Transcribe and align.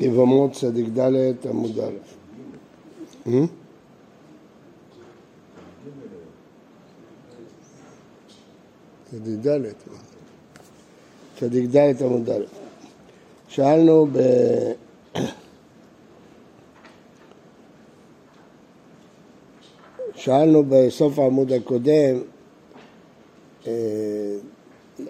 יבמות 0.00 0.52
צדיק 0.52 0.86
ד' 0.98 1.46
עמוד 1.46 1.78
א'. 1.78 1.92
אה? 3.26 3.44
צדיק 9.10 9.46
ד', 9.46 9.60
צדיק 11.38 11.70
ד' 11.76 12.02
עמוד 12.02 12.30
א'. 12.30 12.44
שאלנו 13.48 14.06
ב... 14.12 14.18
שאלנו 20.14 20.64
בסוף 20.68 21.18
העמוד 21.18 21.52
הקודם, 21.52 22.20
אה, 23.66 23.72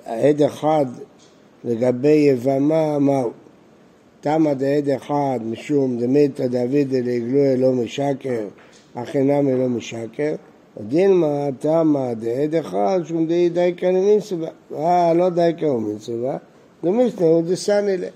העד 0.07 0.43
אחד 0.43 0.87
לגבי 1.65 2.09
יבמה, 2.09 2.99
מהו? 2.99 3.31
תמא 4.23 4.55
דעד 4.55 4.89
אחד 4.89 5.41
משום 5.45 5.99
דמיתא 5.99 6.47
דוד 6.47 6.89
דלעגלוי 6.89 7.57
לא 7.57 7.73
משקר, 7.73 8.45
אך 8.95 9.17
אינם 9.17 9.49
לא 9.49 9.69
משקר, 9.69 10.35
דילמה 10.89 11.49
תמא 11.59 12.15
דעד 12.15 12.55
אחד 12.55 13.01
שום 13.05 13.27
דאי 13.27 13.49
דייקה 13.49 13.89
למינסבה, 13.91 14.49
אה, 14.75 15.15
לא 15.15 15.29
דייקה 15.29 15.67
ומינסבה, 15.67 16.37
דמיסנא 16.85 17.25
הוא 17.27 17.43
דסני 17.43 17.97
לה. 17.97 18.09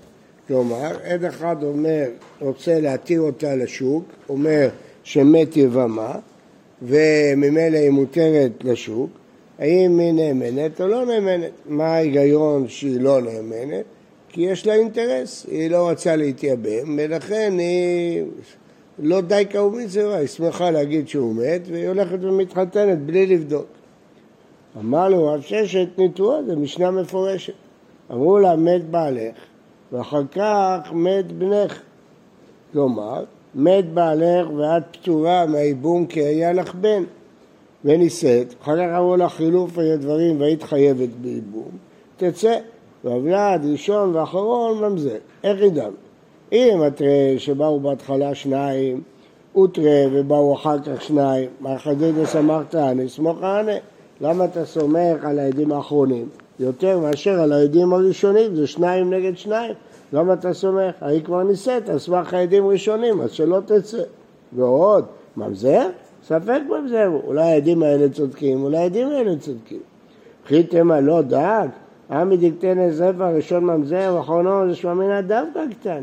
כלומר, 0.47 0.91
עד 1.03 1.23
אחד 1.23 1.63
אומר, 1.63 2.05
רוצה 2.41 2.79
להתיר 2.79 3.21
אותה 3.21 3.55
לשוק, 3.55 4.03
אומר 4.29 4.69
שמת 5.03 5.57
יבמה, 5.57 6.15
וממילא 6.81 7.77
היא 7.77 7.89
מותרת 7.89 8.51
לשוק, 8.63 9.09
האם 9.59 9.99
היא 9.99 10.13
נאמנת 10.13 10.81
או 10.81 10.87
לא 10.87 11.05
נאמנת? 11.05 11.51
מה 11.65 11.85
ההיגיון 11.85 12.67
שהיא 12.67 12.99
לא 12.99 13.21
נאמנת? 13.21 13.85
כי 14.37 14.43
יש 14.43 14.67
לה 14.67 14.73
אינטרס, 14.73 15.45
היא 15.51 15.71
לא 15.71 15.89
רוצה 15.89 16.15
להתייבם, 16.15 16.97
ולכן 16.97 17.53
היא 17.59 18.23
לא 18.99 19.21
די 19.21 19.43
כאוב 19.49 19.75
מצווה, 19.75 20.17
היא 20.17 20.27
שמחה 20.27 20.71
להגיד 20.71 21.07
שהוא 21.07 21.35
מת, 21.35 21.61
והיא 21.65 21.87
הולכת 21.87 22.17
ומתחתנת 22.21 22.97
בלי 22.97 23.25
לבדוק. 23.25 23.65
אמר 24.79 25.09
לו 25.09 25.27
רב 25.27 25.41
ששת 25.41 25.87
ניתוח, 25.97 26.39
זה 26.47 26.55
משנה 26.55 26.91
מפורשת. 26.91 27.53
אמרו 28.11 28.39
לה, 28.39 28.55
מת 28.55 28.85
בעלך, 28.85 29.35
ואחר 29.91 30.21
כך 30.31 30.91
מת 30.93 31.31
בנך. 31.31 31.81
כלומר, 32.71 33.23
מת 33.55 33.85
בעלך 33.93 34.47
ואת 34.57 34.83
פטורה 34.91 35.45
מהייבום 35.45 36.05
כי 36.05 36.19
היה 36.19 36.53
לך 36.53 36.75
בן. 36.75 37.03
ונישאת, 37.85 38.53
אחר 38.61 38.77
כך 38.77 38.97
אמרו 38.97 39.17
לה 39.17 39.29
חילוף 39.29 39.77
דברים 39.99 40.41
והיית 40.41 40.63
חייבת 40.63 41.09
בייבום, 41.21 41.71
תצא. 42.17 42.57
והוולד 43.03 43.61
ראשון 43.71 44.15
ואחרון 44.15 44.83
ממזר. 44.83 45.17
איך 45.43 45.61
ידענו? 45.61 45.95
אם 46.51 46.81
התראה 46.87 47.35
שבאו 47.37 47.79
בהתחלה 47.79 48.35
שניים, 48.35 49.01
ותראה 49.57 50.07
ובאו 50.11 50.53
אחר 50.53 50.79
כך 50.79 51.01
שניים, 51.01 51.49
מה 51.59 51.77
חדד 51.77 52.17
וסמכת 52.17 52.75
אני 52.75 53.09
סמוך 53.09 53.43
הענה. 53.43 53.77
למה 54.21 54.45
אתה 54.45 54.65
סומך 54.65 55.25
על 55.25 55.39
העדים 55.39 55.71
האחרונים? 55.71 56.29
יותר 56.59 56.99
מאשר 56.99 57.39
על 57.39 57.51
העדים 57.51 57.93
הראשונים, 57.93 58.55
זה 58.55 58.67
שניים 58.67 59.13
נגד 59.13 59.37
שניים. 59.37 59.73
למה 60.13 60.33
אתה 60.33 60.53
סומך? 60.53 60.93
ההיא 61.01 61.23
כבר 61.23 61.43
נישאת, 61.43 61.89
על 61.89 61.99
סמך 61.99 62.33
העדים 62.33 62.67
ראשונים, 62.67 63.21
אז 63.21 63.31
שלא 63.31 63.59
תצא. 63.65 64.03
ועוד, 64.53 65.05
ממזר? 65.37 65.89
ספק 66.23 66.61
ממזר, 66.69 67.09
אולי 67.27 67.41
העדים 67.41 67.83
האלה 67.83 68.09
צודקים, 68.09 68.63
אולי 68.63 68.77
העדים 68.77 69.07
האלה 69.07 69.35
צודקים. 69.39 69.79
חיתם 70.47 70.91
לא 70.91 71.21
דאג, 71.21 71.69
עמי 72.11 72.37
דקטנא 72.37 72.91
זפר 72.91 73.35
ראשון 73.35 73.65
ממזר 73.65 74.13
ואחרונו 74.17 74.69
זה 74.69 74.75
שממינא 74.75 75.21
דווקא 75.21 75.59
קטן. 75.71 76.01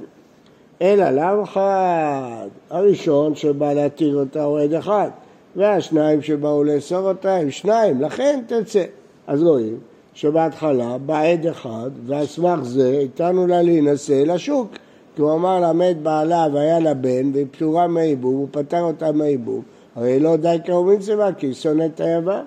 אלא 0.83 1.11
לאו 1.11 1.43
אחד, 1.43 2.47
הראשון 2.71 3.35
שבא 3.35 3.73
להתיר 3.73 4.17
אותה 4.17 4.45
הוא 4.45 4.59
עד 4.59 4.75
אחד, 4.75 5.09
והשניים 5.57 6.23
שבאו 6.23 6.65
לאסור 6.65 7.09
אותה 7.09 7.37
הם 7.37 7.51
שניים, 7.51 8.01
לכן 8.01 8.41
תצא. 8.47 8.85
אז 9.27 9.43
רואים 9.43 9.79
שבהתחלה 10.15 10.99
בא 10.99 11.21
עד 11.23 11.47
אחד, 11.47 11.91
ועל 12.07 12.27
סמך 12.27 12.63
זה 12.63 12.99
איתנו 12.99 13.47
לה 13.47 13.63
להינשא 13.63 14.23
לשוק. 14.27 14.69
כי 15.17 15.23
הוא 15.23 15.33
אמר 15.35 15.61
לה 15.61 15.73
מת 15.73 15.99
בעלה 16.03 16.47
והיה 16.53 16.81
לה 16.81 16.95
בן 16.95 17.31
והיא 17.33 17.47
פטורה 17.51 17.87
מהייבום, 17.87 18.35
הוא 18.35 18.49
פטר 18.51 18.81
אותה 18.81 19.13
מהייבום, 19.13 19.63
הרי 19.97 20.21
לא 20.21 20.37
די 20.37 20.57
קרוב 20.67 20.91
מצווה 20.93 21.33
כי 21.33 21.47
היא 21.47 21.55
שונאת 21.55 21.91
את 21.95 22.01
היוון. 22.01 22.45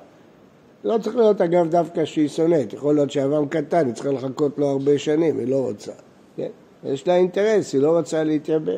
לא 0.87 0.97
צריך 0.97 1.15
להיות 1.15 1.41
אגב 1.41 1.69
דווקא 1.69 2.05
שהיא 2.05 2.27
שונאת, 2.27 2.73
יכול 2.73 2.95
להיות 2.95 3.11
שאברהם 3.11 3.47
קטן, 3.47 3.85
היא 3.85 3.93
צריכה 3.93 4.11
לחכות 4.11 4.57
לו 4.57 4.67
הרבה 4.67 4.97
שנים, 4.97 5.39
היא 5.39 5.47
לא 5.47 5.55
רוצה. 5.55 5.91
כן? 6.37 6.47
יש 6.83 7.07
לה 7.07 7.15
אינטרס, 7.15 7.73
היא 7.73 7.81
לא 7.81 7.97
רוצה 7.97 8.23
להתייבם. 8.23 8.77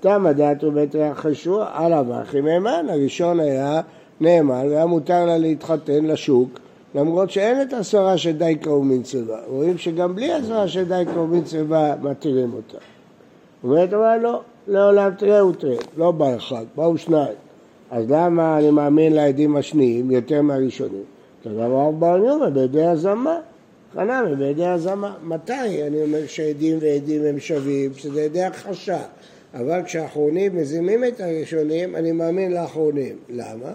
תם 0.00 0.26
הדעת 0.26 0.64
ובית 0.64 0.94
ריח 0.94 1.20
חשוע, 1.20 1.70
על 1.72 1.92
אבכי 1.92 2.40
נאמן, 2.40 2.86
הראשון 2.88 3.40
היה 3.40 3.80
נאמן 4.20 4.66
והיה 4.70 4.86
מותר 4.86 5.26
לה 5.26 5.38
להתחתן 5.38 6.04
לשוק, 6.04 6.48
למרות 6.94 7.30
שאין 7.30 7.62
את 7.62 7.72
הסברה 7.72 8.18
של 8.18 8.32
די 8.32 8.54
קרוב 8.60 8.84
מן 8.84 9.02
צבא. 9.02 9.40
רואים 9.46 9.78
שגם 9.78 10.14
בלי 10.14 10.32
הסברה 10.32 10.68
של 10.68 10.84
די 10.84 11.02
קרוב 11.14 11.30
מן 11.30 11.44
צבא 11.44 11.94
מתירים 12.02 12.52
אותה. 12.52 12.78
אומרת 13.64 13.92
אבל 13.92 14.18
לא, 14.22 14.40
לעולם 14.66 15.10
תראה 15.18 15.46
ותראה, 15.46 15.76
לא 15.96 16.10
בא 16.10 16.36
אחד, 16.36 16.64
באו 16.74 16.98
שניים. 16.98 17.34
אז 17.90 18.10
למה 18.10 18.58
אני 18.58 18.70
מאמין 18.70 19.12
לעדים 19.12 19.56
השניים 19.56 20.10
יותר 20.10 20.42
מהראשונים? 20.42 21.17
כדבר 21.44 21.90
בר 21.90 22.16
ניומא 22.16 22.48
בידי 22.48 22.84
הזמה. 22.84 23.40
חנמי 23.94 24.36
בידי 24.36 24.66
הזמה. 24.66 25.16
מתי 25.22 25.82
אני 25.86 26.02
אומר 26.02 26.26
שעדים 26.26 26.78
ועדים 26.80 27.24
הם 27.24 27.40
שווים? 27.40 27.94
שזה 27.94 28.22
ידי 28.22 28.42
הכחשה. 28.42 28.98
אבל 29.54 29.82
כשהאחרונים 29.84 30.56
מזימים 30.56 31.04
את 31.04 31.20
הראשונים, 31.20 31.96
אני 31.96 32.12
מאמין 32.12 32.52
לאחרונים. 32.52 33.16
למה? 33.28 33.72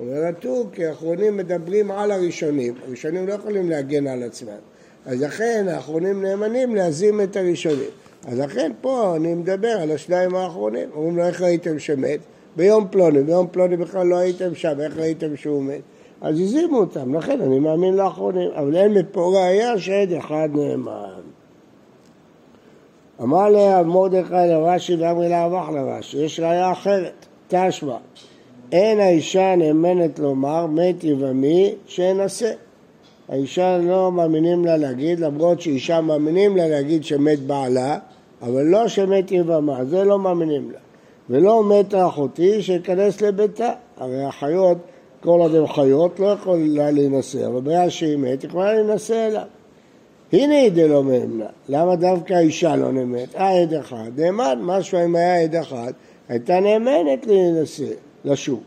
אומר 0.00 0.24
הטור, 0.24 0.66
כי 0.72 0.86
האחרונים 0.86 1.36
מדברים 1.36 1.90
על 1.90 2.10
הראשונים. 2.10 2.74
הראשונים 2.86 3.26
לא 3.26 3.32
יכולים 3.32 3.70
להגן 3.70 4.06
על 4.06 4.22
עצמם. 4.22 4.58
אז 5.06 5.22
לכן 5.22 5.66
האחרונים 5.68 6.22
נאמנים 6.22 6.74
להזים 6.74 7.20
את 7.20 7.36
הראשונים. 7.36 7.90
אז 8.26 8.38
לכן 8.38 8.72
פה 8.80 9.16
אני 9.16 9.34
מדבר 9.34 9.78
על 9.80 9.90
השניים 9.90 10.34
האחרונים. 10.34 10.88
אומרים 10.94 11.16
לו, 11.16 11.24
איך 11.24 11.40
ראיתם 11.40 11.78
שמת? 11.78 12.20
ביום 12.56 12.88
פלוני, 12.90 13.22
ביום 13.22 13.46
פלוני 13.50 13.76
בכלל 13.76 14.06
לא 14.06 14.16
הייתם 14.16 14.54
שם, 14.54 14.80
איך 14.80 14.96
ראיתם 14.96 15.36
שהוא 15.36 15.62
מת? 15.62 15.80
אז 16.20 16.40
הזימו 16.40 16.78
אותם, 16.78 17.14
לכן 17.14 17.40
אני 17.40 17.58
מאמין 17.58 17.94
לאחרונים, 17.94 18.50
אבל 18.54 18.76
אין 18.76 18.92
מפה 18.94 19.32
ראייה 19.34 19.78
שעד 19.78 20.12
אחד 20.12 20.48
נאמן. 20.52 21.20
אמר 23.22 23.48
לאב 23.48 23.86
מרדכי 23.86 24.34
לרש"י 24.34 24.96
ואמרי 24.96 25.28
לאבך 25.28 25.68
לרש"י, 25.74 26.18
יש 26.18 26.40
ראייה 26.40 26.72
אחרת, 26.72 27.26
תשמע, 27.48 27.96
אין 28.72 29.00
האישה 29.00 29.56
נאמנת 29.56 30.18
לומר 30.18 30.66
מת 30.66 31.04
יבמי 31.04 31.74
שאנסה. 31.86 32.52
האישה 33.28 33.78
לא 33.78 34.12
מאמינים 34.12 34.64
לה 34.64 34.76
להגיד, 34.76 35.20
למרות 35.20 35.60
שאישה 35.60 36.00
מאמינים 36.00 36.56
לה 36.56 36.68
להגיד 36.68 37.04
שמת 37.04 37.40
בעלה, 37.40 37.98
אבל 38.42 38.62
לא 38.62 38.88
שמת 38.88 39.32
יבמה, 39.32 39.84
זה 39.84 40.04
לא 40.04 40.18
מאמינים 40.18 40.70
לה. 40.70 40.78
ולא 41.30 41.64
מת 41.64 41.94
אחותי 41.94 42.62
שיכנס 42.62 43.20
לביתה, 43.20 43.70
הרי 43.96 44.24
החיות 44.24 44.78
כל 45.26 45.40
עוד 45.40 45.54
הן 45.54 45.66
חיות 45.66 46.20
לא 46.20 46.26
יכולה 46.26 46.90
להינשא, 46.90 47.46
אבל 47.46 47.60
ברגע 47.60 47.90
שהיא 47.90 48.16
מת, 48.16 48.42
היא 48.42 48.48
יכולה 48.48 48.74
להינשא 48.74 49.26
אליו. 49.26 49.46
הנה 50.32 50.68
דלא 50.68 51.02
מאמנה, 51.02 51.46
למה 51.68 51.96
דווקא 51.96 52.34
האישה 52.34 52.76
לא 52.76 52.92
נאמנת? 52.92 53.36
אה, 53.36 53.62
עד 53.62 53.74
אחד, 53.74 54.10
נאמן, 54.16 54.58
משהו 54.62 54.98
אם 55.04 55.16
היה 55.16 55.42
עד 55.42 55.54
אחד, 55.54 55.92
הייתה 56.28 56.60
נאמנת 56.60 57.26
להינשא 57.26 57.84
לשוק. 58.24 58.62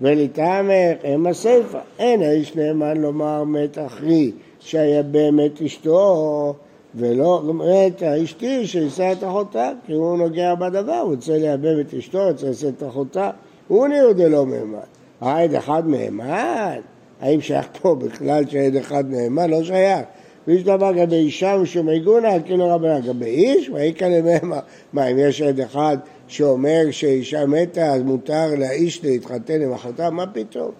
ולטעמך 0.00 0.98
הם 1.04 1.26
הסיפה, 1.26 1.78
אין 1.98 2.22
האיש 2.22 2.56
נאמן 2.56 2.96
לומר 2.96 3.44
מת 3.44 3.78
אחרי 3.86 4.32
שהיה 4.60 5.02
באמת 5.02 5.62
אשתו, 5.62 6.54
ולא 6.94 7.42
מת 7.44 8.02
האשתי 8.02 8.66
שיישא 8.66 9.12
את 9.12 9.24
אחותה, 9.24 9.70
כי 9.86 9.92
הוא 9.92 10.18
נוגע 10.18 10.54
בדבר, 10.54 10.92
הוא 10.92 11.10
רוצה 11.10 11.38
לייבם 11.38 11.80
את 11.80 11.94
אשתו, 11.94 12.18
הוא 12.18 12.30
רוצה 12.30 12.50
לשאת 12.50 12.74
את 12.78 12.88
אחותה, 12.88 13.30
הוא 13.68 13.86
נהיה 13.86 14.12
דלא 14.12 14.46
מאמן. 14.46 14.93
העד 15.24 15.54
אחד 15.54 15.82
נאמן? 15.86 16.80
האם 17.20 17.40
שייך 17.40 17.66
פה 17.82 17.94
בכלל 17.94 18.46
שעד 18.46 18.76
אחד 18.76 19.04
נאמן? 19.10 19.50
לא 19.50 19.64
שייך. 19.64 20.00
ויש 20.46 20.62
דבר 20.62 20.90
לגבי 20.90 21.16
אישה 21.16 21.56
משום 21.56 21.88
עיגונה, 21.88 22.40
כאילו 22.40 22.74
רבנה 22.74 22.98
לגבי 22.98 23.24
איש, 23.24 23.68
ואיכא 23.68 24.04
למהמה. 24.04 24.60
מה, 24.92 25.06
אם 25.06 25.18
יש 25.18 25.42
עד 25.42 25.60
אחד 25.60 25.96
שאומר 26.28 26.82
שאישה 26.90 27.46
מתה, 27.46 27.92
אז 27.92 28.02
מותר 28.02 28.54
לאיש 28.58 29.04
להתחתן 29.04 29.62
עם 29.62 29.72
אחותה? 29.72 30.10
מה 30.10 30.26
פתאום? 30.26 30.70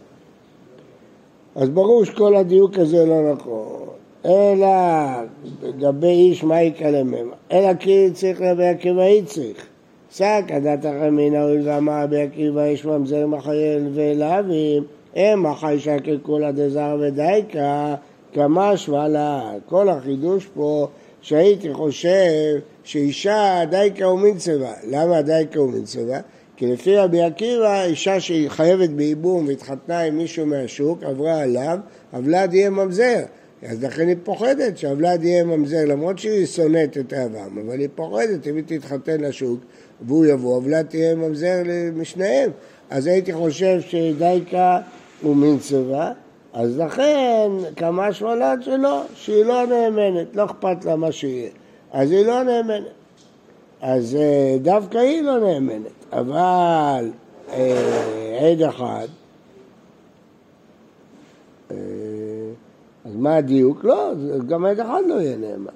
אז 1.56 1.68
ברור 1.68 2.04
שכל 2.04 2.36
הדיוק 2.36 2.78
הזה 2.78 3.06
לא 3.06 3.32
נכון. 3.32 3.86
אלא 4.24 4.66
לגבי 5.62 6.06
איש, 6.06 6.44
מה 6.44 6.60
איכא 6.60 6.84
למהמה? 6.84 7.34
אלא 7.52 7.74
כי 7.74 8.08
צריך 8.12 8.40
לגבי 8.40 8.66
עקיבאי 8.66 9.22
צריך. 9.24 9.66
שק 10.16 10.44
הדת 10.48 10.84
החמינה 10.84 11.42
הואיל 11.42 11.68
ואמר 11.68 12.02
רבי 12.02 12.22
עקיבא 12.22 12.66
יש 12.66 12.84
ממזר 12.84 13.26
מחייל 13.26 13.88
ולהבים 13.94 14.84
הם 15.14 15.46
החי 15.46 15.76
שקל 15.78 16.18
כולה 16.22 16.52
דזר 16.52 16.96
ודייקה 17.00 17.94
כמשמע 18.32 19.08
לה. 19.08 19.52
כל 19.66 19.88
החידוש 19.88 20.46
פה 20.54 20.88
שהייתי 21.20 21.74
חושב 21.74 22.58
שאישה 22.84 23.62
דייקה 23.70 24.08
ומינצבה. 24.08 24.72
למה 24.90 25.22
דייקה 25.22 25.60
ומינצבה? 25.60 26.18
כי 26.56 26.72
לפי 26.72 26.96
רבי 26.96 27.22
עקיבא, 27.22 27.84
אישה 27.84 28.20
שהיא 28.20 28.48
חייבת 28.48 28.90
בייבום 28.90 29.46
והתחתנה 29.48 30.00
עם 30.00 30.18
מישהו 30.18 30.46
מהשוק, 30.46 31.02
עברה 31.02 31.40
עליו, 31.40 31.78
הוולד 32.12 32.54
יהיה 32.54 32.70
ממזר. 32.70 33.20
אז 33.68 33.84
לכן 33.84 34.08
היא 34.08 34.16
פוחדת 34.24 34.78
שהוולד 34.78 35.24
יהיה 35.24 35.44
ממזר, 35.44 35.84
למרות 35.86 36.18
שהיא 36.18 36.46
שונאת 36.46 36.98
את 36.98 37.12
אהבם, 37.12 37.58
אבל 37.58 37.78
היא 37.78 37.88
פוחדת, 37.94 38.46
אם 38.46 38.56
היא 38.56 38.64
תתחתן 38.66 39.20
לשוק 39.20 39.60
והוא 40.00 40.26
יבוא, 40.26 40.54
הוולד 40.54 40.86
תהיה 40.86 41.14
ממזר 41.14 41.62
משניהם. 41.96 42.50
אז 42.90 43.06
הייתי 43.06 43.32
חושב 43.32 43.80
שדייקה 43.80 44.80
הוא 45.22 45.36
מין 45.36 45.58
צבע, 45.58 46.12
אז 46.52 46.78
לכן 46.78 47.50
כמה 47.76 48.12
שמלת 48.12 48.62
שלא, 48.62 49.02
שהיא 49.14 49.44
לא 49.44 49.66
נאמנת, 49.66 50.36
לא 50.36 50.44
אכפת 50.44 50.84
לה 50.84 50.96
מה 50.96 51.12
שיהיה. 51.12 51.50
אז 51.92 52.10
היא 52.10 52.26
לא 52.26 52.42
נאמנת. 52.42 52.84
אז 53.80 54.16
אה, 54.16 54.56
דווקא 54.62 54.98
היא 54.98 55.22
לא 55.22 55.38
נאמנת, 55.38 56.12
אבל 56.12 57.10
אה, 57.52 58.50
עד 58.52 58.62
אחד, 58.62 59.06
אז 63.04 63.16
מה 63.16 63.36
הדיוק? 63.36 63.84
לא, 63.84 64.12
גם 64.48 64.64
עד 64.64 64.80
אחד 64.80 65.00
לא 65.06 65.14
יהיה 65.14 65.36
נאמן. 65.36 65.72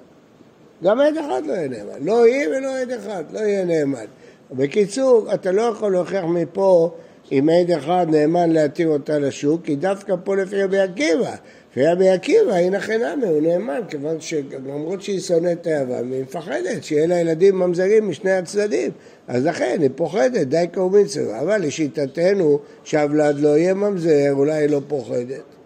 גם 0.83 0.99
עד 0.99 1.17
אחד 1.17 1.41
לא 1.45 1.53
יהיה 1.53 1.67
נאמן. 1.67 2.05
לא 2.05 2.23
היא 2.23 2.47
ולא 2.47 2.77
עד 2.77 2.91
אחד, 2.91 3.23
לא 3.33 3.39
יהיה 3.39 3.65
נאמן. 3.65 4.05
בקיצור, 4.51 5.33
אתה 5.33 5.51
לא 5.51 5.61
יכול 5.61 5.91
להוכיח 5.91 6.23
מפה 6.23 6.91
אם 7.31 7.49
עד 7.49 7.71
אחד 7.71 8.05
נאמן 8.09 8.49
להתיר 8.49 8.87
אותה 8.87 9.19
לשוק, 9.19 9.61
כי 9.63 9.75
דווקא 9.75 10.15
פה 10.23 10.35
לפי 10.35 10.63
רבי 10.63 10.79
עקיבא. 10.79 11.35
לפי 11.71 11.85
רבי 11.85 12.09
עקיבא, 12.09 12.53
הנה 12.53 12.79
חינמי, 12.79 13.27
הוא 13.27 13.41
נאמן, 13.41 13.81
כיוון 13.89 14.21
שלמרות 14.21 15.01
שהיא 15.01 15.19
שונאת 15.19 15.67
אהבה, 15.67 15.97
היא 15.97 16.21
מפחדת 16.21 16.83
שיהיה 16.83 17.07
לה 17.07 17.19
ילדים 17.19 17.59
ממזרים 17.59 18.09
משני 18.09 18.31
הצדדים. 18.31 18.91
אז 19.27 19.45
לכן 19.45 19.77
היא 19.81 19.89
פוחדת, 19.95 20.47
די 20.47 20.65
קורמיצר. 20.73 21.39
אבל 21.39 21.61
לשיטתנו 21.61 22.59
שהוולד 22.83 23.39
לא 23.39 23.57
יהיה 23.57 23.73
ממזר, 23.73 24.31
אולי 24.31 24.53
היא 24.53 24.69
לא 24.69 24.81
פוחדת. 24.87 25.58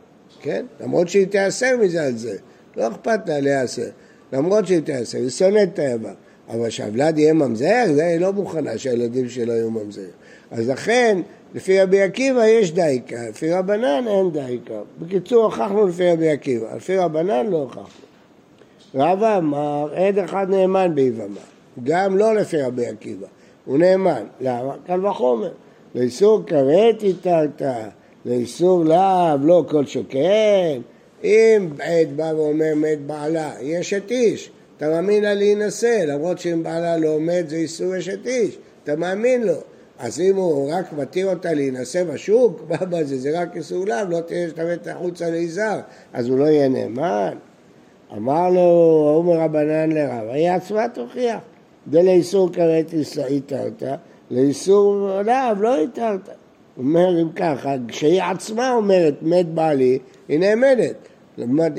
כן? 0.44 0.66
למרות 0.80 1.10
שהיא 1.10 1.28
תיאסר 1.28 1.78
מזה 1.78 2.04
על 2.04 2.18
זה. 2.18 2.38
לא 2.78 2.88
אכפת 2.88 3.20
לה 3.28 3.40
להיאסר. 3.40 3.90
למרות 4.34 4.68
שהיא 4.68 4.82
תיאסר, 4.82 5.18
היא 5.18 5.30
שונאת 5.30 5.70
את 5.74 5.80
היבם. 5.80 6.14
אבל 6.50 6.70
שהוולד 6.70 7.18
יהיה 7.18 7.34
ממזר, 7.34 7.84
זה 7.94 8.06
היא 8.06 8.20
לא 8.20 8.34
מוכנה 8.34 8.78
שהילדים 8.78 9.30
שלו 9.30 9.54
יהיו 9.54 9.72
ממזרים. 9.72 10.10
אז 10.52 10.70
לכן, 10.70 11.22
לפי 11.56 11.82
רבי 11.82 12.02
עקיבא 12.02 12.46
יש 12.46 12.72
דייקה, 12.72 13.30
לפי 13.30 13.52
רבנן 13.52 14.04
אין 14.08 14.32
דייקה. 14.32 14.80
בקיצור, 15.00 15.44
הוכחנו 15.44 15.88
לפי 15.88 16.12
רבי 16.12 16.30
עקיבא, 16.30 16.76
לפי 16.76 16.98
רבנן 16.98 17.48
לא 17.48 17.58
הוכחנו. 17.58 17.84
רבא 18.96 19.38
אמר, 19.38 19.94
עד 19.96 20.18
אחד 20.18 20.50
נאמן 20.50 20.96
ביבמה, 20.96 21.42
גם 21.84 22.18
לא 22.18 22.36
לפי 22.36 22.62
רבי 22.62 22.86
עקיבא, 22.86 23.28
הוא 23.66 23.78
נאמן. 23.78 24.24
למה? 24.42 24.74
קל 24.88 25.06
וחומר. 25.06 25.52
לאיסור 25.96 26.44
כרת 26.48 27.04
איתרת, 27.04 27.62
לאיסור 28.26 28.86
לאו, 28.86 29.38
לא 29.42 29.66
כל 29.70 29.86
שכן. 29.86 30.82
אם 31.24 31.70
עד 31.80 32.18
בא 32.18 32.32
ואומר 32.36 32.74
מת 32.76 33.02
בעלה, 33.06 33.52
יש 33.62 33.94
את 33.94 34.12
איש, 34.12 34.52
אתה 34.78 34.90
מאמין 34.90 35.24
לה 35.24 35.34
להינשא, 35.34 36.04
למרות 36.08 36.40
שאם 36.40 36.64
בעלה 36.64 36.98
לא 36.98 37.20
מת 37.20 37.50
זה 37.50 37.56
איסור 37.56 37.98
אשת 37.98 38.28
איש, 38.28 38.58
אתה 38.84 38.96
מאמין 38.96 39.44
לו. 39.44 39.54
אז 40.00 40.20
אם 40.20 40.36
הוא 40.36 40.72
רק 40.74 40.94
מתיר 40.94 41.30
אותה 41.30 41.54
להינשא 41.54 42.04
בשוק, 42.04 42.62
מה 42.70 42.78
בזה? 42.78 43.18
זה 43.18 43.42
רק 43.42 43.58
איסור 43.58 43.86
לאו, 43.86 44.10
לא 44.10 44.20
תהיה 44.22 44.50
שתבט 44.50 44.88
החוצה 44.88 45.30
ליזהר, 45.30 45.80
אז 46.14 46.30
הוא 46.30 46.38
לא 46.38 46.46
יהיה 46.46 46.70
נאמן. 46.70 47.38
אמר 48.18 48.50
לו, 48.50 48.60
ההוא 49.10 49.26
מרבנן 49.26 49.92
לרב, 49.92 50.30
היא 50.30 50.50
עצמה 50.50 50.90
תוכיח. 50.90 51.40
דלאיסור 51.88 52.50
כרת 52.54 52.86
התרת, 53.30 53.84
לאיסור 54.32 55.22
לאו 55.26 55.62
לא 55.62 55.84
התרת. 55.84 56.30
אומר 56.78 57.22
אם 57.22 57.30
ככה, 57.36 57.76
כשהיא 57.88 58.22
עצמה 58.24 58.74
אומרת 58.74 59.14
מת 59.22 59.46
בעלי, 59.46 60.00
היא 60.28 60.40
נאמנת. 60.40 60.96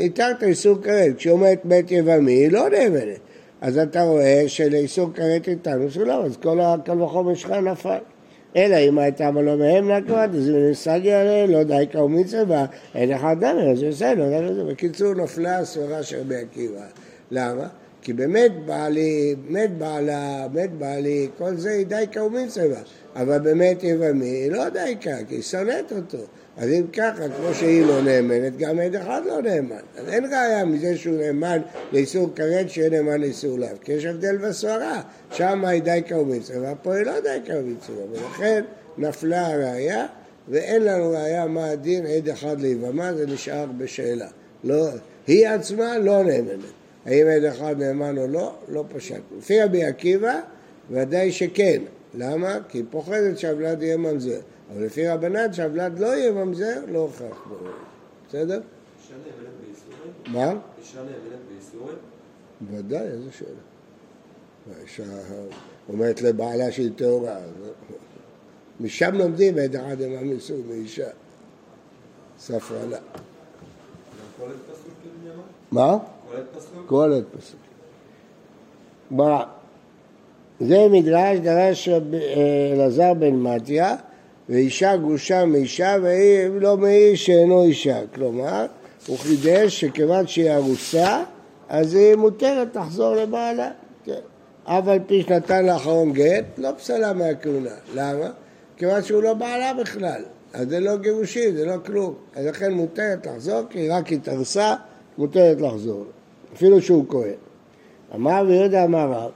התרת 0.05 0.43
איסור 0.43 0.77
כרת, 0.83 1.17
כשהיא 1.17 1.33
אומרת 1.33 1.65
מת 1.65 1.91
יבמי, 1.91 2.33
היא 2.33 2.53
לא 2.53 2.69
נאמנת. 2.71 3.19
אז 3.61 3.79
אתה 3.79 4.03
רואה 4.03 4.45
שלאיסור 4.47 5.11
כרת 5.15 5.49
איתנו 5.49 5.91
שלא, 5.91 6.25
אז 6.25 6.37
כל 6.37 6.61
הקל 6.61 7.03
וחומר 7.03 7.35
שלך 7.35 7.51
נפל. 7.51 7.99
אלא 8.57 8.77
אם 8.77 8.99
הייתה 8.99 9.31
מלא 9.31 9.57
מהם 9.57 9.91
נקבת, 9.91 10.31
אז 10.35 10.51
אם 10.51 10.71
נסגי 10.71 11.13
עליה, 11.13 11.47
לא 11.47 11.63
די 11.63 11.87
קרוב 11.93 12.11
מצווה, 12.11 12.67
אין 12.95 13.13
אחד 13.13 13.37
דמר, 13.41 13.71
אז 13.71 13.83
בסדר. 13.83 14.53
בקיצור, 14.69 15.15
נפלה 15.15 15.59
הסברה 15.59 16.03
של 16.03 16.21
רבי 16.21 16.37
עקיבא. 16.37 16.85
למה? 17.31 17.69
כי 18.05 18.13
באמת 18.13 18.53
בעלי, 18.67 19.35
מת 19.49 19.79
בעלה, 19.79 20.47
מת 20.53 20.73
בעלי, 20.73 21.29
כל 21.39 21.57
זה 21.57 21.71
היא 21.71 21.87
די 21.87 22.05
קרוב 22.13 22.33
מצווה. 22.33 22.81
אבל 23.17 23.39
באמת 23.39 23.85
יבמי, 23.85 24.27
היא 24.27 24.51
לא 24.51 24.69
די 24.69 24.95
קר, 25.01 25.17
כי 25.29 25.35
היא 25.35 25.43
שונאת 25.43 25.93
אותו. 25.93 26.19
אז 26.57 26.71
אם 26.71 26.87
ככה, 26.93 27.29
כמו 27.29 27.55
שהיא 27.55 27.87
לא 27.87 28.03
נאמנת, 28.03 28.57
גם 28.57 28.81
עד 28.81 28.97
אחד 28.97 29.23
לא 29.27 29.43
נאמן. 29.43 29.77
אז 29.97 30.09
אין 30.09 30.25
ראיה 30.25 30.65
מזה 30.65 30.97
שהוא 30.97 31.17
נאמן 31.17 31.61
לאיסור 31.93 32.31
כרת, 32.37 32.71
שיהיה 32.71 32.91
נאמן 32.91 33.21
לאיסור 33.21 33.59
לאו. 33.59 33.69
כי 33.81 33.93
יש 33.93 34.05
הבדל 34.05 34.37
בסברה, 34.37 35.03
שם 35.31 35.65
היא 35.65 35.83
די 35.83 36.01
קרמיצה, 36.07 36.55
ופה 36.73 36.95
היא 36.95 37.07
לא 37.07 37.21
די 37.21 37.39
קרמיצה. 37.47 37.93
ולכן 38.13 38.65
נפלה 38.99 39.47
הראיה, 39.47 40.07
ואין 40.49 40.83
לנו 40.83 41.11
ראיה 41.11 41.47
מה 41.47 41.67
הדין 41.67 42.07
עד 42.07 42.29
אחד 42.29 42.61
ליבמה, 42.61 43.15
זה 43.15 43.27
נשאר 43.27 43.67
בשאלה. 43.79 44.29
לא, 44.65 44.89
היא 45.27 45.49
עצמה 45.49 45.99
לא 45.99 46.25
נאמנת. 46.25 46.84
האם 47.07 47.27
עד 47.27 47.45
אחד 47.45 47.79
נאמן 47.79 48.19
או 48.19 48.27
לא, 48.27 48.55
לא 48.69 48.85
פשט. 48.95 49.21
לפי 49.39 49.63
רבי 49.63 49.85
עקיבא, 49.85 50.41
ודאי 50.91 51.33
שכן. 51.33 51.83
למה? 52.15 52.59
כי 52.69 52.79
היא 52.79 52.85
פוחדת 52.91 53.39
שהוולד 53.39 53.83
יהיה 53.83 53.97
ממזר. 53.97 54.41
אבל 54.73 54.85
לפי 54.85 55.09
רבנן 55.09 55.53
שהוולד 55.53 55.99
לא 55.99 56.07
יהיה 56.07 56.33
ממזר, 56.33 56.81
לא 56.89 56.99
הוכח 56.99 57.43
בו. 57.49 57.55
בסדר? 58.29 58.61
אישה 59.03 59.15
נאמנת 59.15 59.53
בייסורים? 59.67 60.55
מה? 60.55 60.61
אישה 60.79 60.99
נאמנת 60.99 61.41
בייסורים? 61.49 61.97
ודאי, 62.71 63.07
איזה 63.07 63.33
שאלה. 63.33 63.51
האישה 64.79 65.03
אומרת 65.89 66.23
לבעלה 66.23 66.73
שהיא 66.73 66.91
טהורה. 66.97 67.37
משם 68.81 69.15
לומדים 69.15 69.59
את 69.59 69.77
אחד 69.77 70.01
עם 70.01 70.19
המיסוי 70.19 70.63
מאישה. 70.69 71.09
ספרלה. 72.39 72.99
קולת 74.39 74.57
מה? 76.35 76.41
קולת 76.41 76.45
פסוק? 76.57 76.89
קהלת 76.89 77.25
פסוק. 77.39 77.61
ברא. 79.11 79.45
זה 80.61 80.87
מדרש 80.91 81.39
דרש 81.39 81.89
אה, 81.89 81.99
אלעזר 82.73 83.15
בן 83.15 83.35
מתיה, 83.35 83.97
ואישה 84.49 84.97
גרושה 84.97 85.45
מאישה 85.45 85.97
והיא 86.03 86.49
לא 86.61 86.79
מאיש 86.79 87.27
שאינו 87.27 87.65
אישה. 87.65 88.01
כלומר, 88.15 88.67
הוא 89.07 89.19
חידש 89.19 89.81
שכיוון 89.81 90.27
שהיא 90.27 90.51
ארוסה, 90.51 91.23
אז 91.69 91.95
היא 91.95 92.15
מותרת 92.17 92.77
לחזור 92.77 93.15
לבעלה. 93.17 93.71
כן. 94.05 94.21
אף 94.65 94.89
על 94.89 94.99
פי 95.07 95.23
שנתן 95.23 95.67
לאחרון 95.67 96.13
גט, 96.13 96.45
לא 96.59 96.71
פסלה 96.79 97.13
מהכהונה. 97.13 97.71
למה? 97.95 98.31
כיוון 98.77 99.03
שהוא 99.03 99.23
לא 99.23 99.35
בעלה 99.35 99.75
בכלל. 99.75 100.23
אז 100.53 100.69
זה 100.69 100.81
לא 100.81 100.97
גירושין, 100.97 101.57
זה 101.57 101.65
לא 101.65 101.75
כלום. 101.87 102.15
אז 102.35 102.47
לכן 102.47 102.73
מותרת 102.73 103.27
לחזור, 103.27 103.63
כי 103.71 103.79
היא 103.79 103.93
רק 103.93 104.13
התארסה, 104.13 104.75
מותרת 105.19 105.61
לחזור. 105.61 106.05
אפילו 106.55 106.83
שהוא 106.83 107.05
כהן. 107.09 107.35
אמר 108.15 108.43
רבי 108.43 108.53
יהודה 108.53 108.85
אמר 108.85 109.13
רב, 109.13 109.31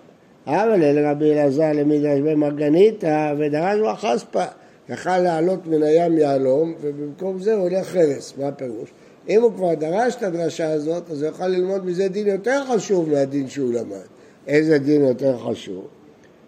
אבל 0.47 0.83
אל 0.83 1.07
רבי 1.07 1.33
אלעזר 1.33 1.73
למדרש 1.75 2.21
במרגניתא 2.21 3.35
ודרש 3.39 3.79
לו 3.79 3.95
חספא. 3.95 4.47
יכל 4.89 5.19
לעלות 5.19 5.67
מן 5.67 5.83
הים 5.83 6.19
יהלום, 6.19 6.75
ובמקום 6.81 7.39
זה 7.39 7.55
הוא 7.55 7.63
הולך 7.63 7.87
חרס. 7.87 8.35
מה 8.39 8.49
הפירוש? 8.49 8.91
אם 9.29 9.43
הוא 9.43 9.53
כבר 9.53 9.75
דרש 9.75 10.15
את 10.15 10.23
הדרשה 10.23 10.73
הזאת, 10.73 11.11
אז 11.11 11.23
הוא 11.23 11.31
יוכל 11.31 11.47
ללמוד 11.47 11.87
מזה 11.87 12.09
דין 12.09 12.27
יותר 12.27 12.63
חשוב 12.65 13.11
מהדין 13.11 13.49
שהוא 13.49 13.73
למד. 13.73 14.07
איזה 14.47 14.79
דין 14.79 15.05
יותר 15.05 15.39
חשוב? 15.39 15.87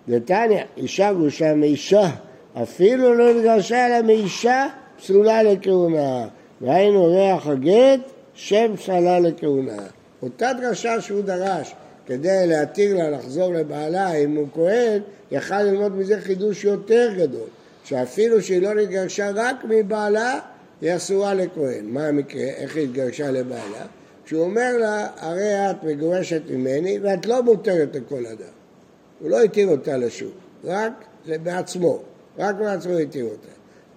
נתניה, 0.08 0.64
אישה 0.76 1.12
גרושה 1.12 1.54
מאישה, 1.54 2.08
אפילו 2.62 3.14
לא 3.14 3.30
התגרשה 3.30 3.86
אלא 3.86 4.02
מאישה, 4.06 4.66
פסולה 4.98 5.42
לכהונה. 5.42 6.26
והיינו 6.60 7.06
ריח 7.06 7.46
הגט, 7.46 8.00
שם 8.34 8.76
פסלה 8.76 9.20
לכהונה. 9.20 9.82
אותה 10.22 10.52
דרשה 10.60 11.00
שהוא 11.00 11.22
דרש 11.22 11.74
כדי 12.06 12.46
להתיר 12.46 12.96
לה 12.96 13.10
לחזור 13.10 13.54
לבעלה 13.54 14.14
אם 14.14 14.36
הוא 14.36 14.48
כהן, 14.54 15.02
יכל 15.30 15.62
ללמוד 15.62 15.96
מזה 15.96 16.20
חידוש 16.20 16.64
יותר 16.64 17.10
גדול, 17.16 17.48
שאפילו 17.84 18.42
שהיא 18.42 18.62
לא 18.62 18.74
נתגרשה 18.74 19.30
רק 19.34 19.56
מבעלה, 19.68 20.40
היא 20.80 20.96
אסורה 20.96 21.34
לכהן. 21.34 21.86
מה 21.86 22.06
המקרה? 22.06 22.42
איך 22.42 22.76
היא 22.76 22.84
התגרשה 22.84 23.30
לבעלה? 23.30 23.86
כשהוא 24.24 24.42
אומר 24.42 24.76
לה, 24.76 25.06
הרי 25.16 25.70
את 25.70 25.84
מגורשת 25.84 26.42
ממני 26.50 26.98
ואת 27.02 27.26
לא 27.26 27.42
מותרת 27.42 27.96
לכל 27.96 28.26
אדם. 28.26 28.52
הוא 29.20 29.30
לא 29.30 29.42
התיר 29.42 29.68
אותה 29.68 29.96
לשוק, 29.96 30.34
רק 30.64 30.92
בעצמו, 31.42 32.02
רק 32.38 32.54
בעצמו 32.54 32.96
התיר 32.96 33.24
אותה. 33.24 33.48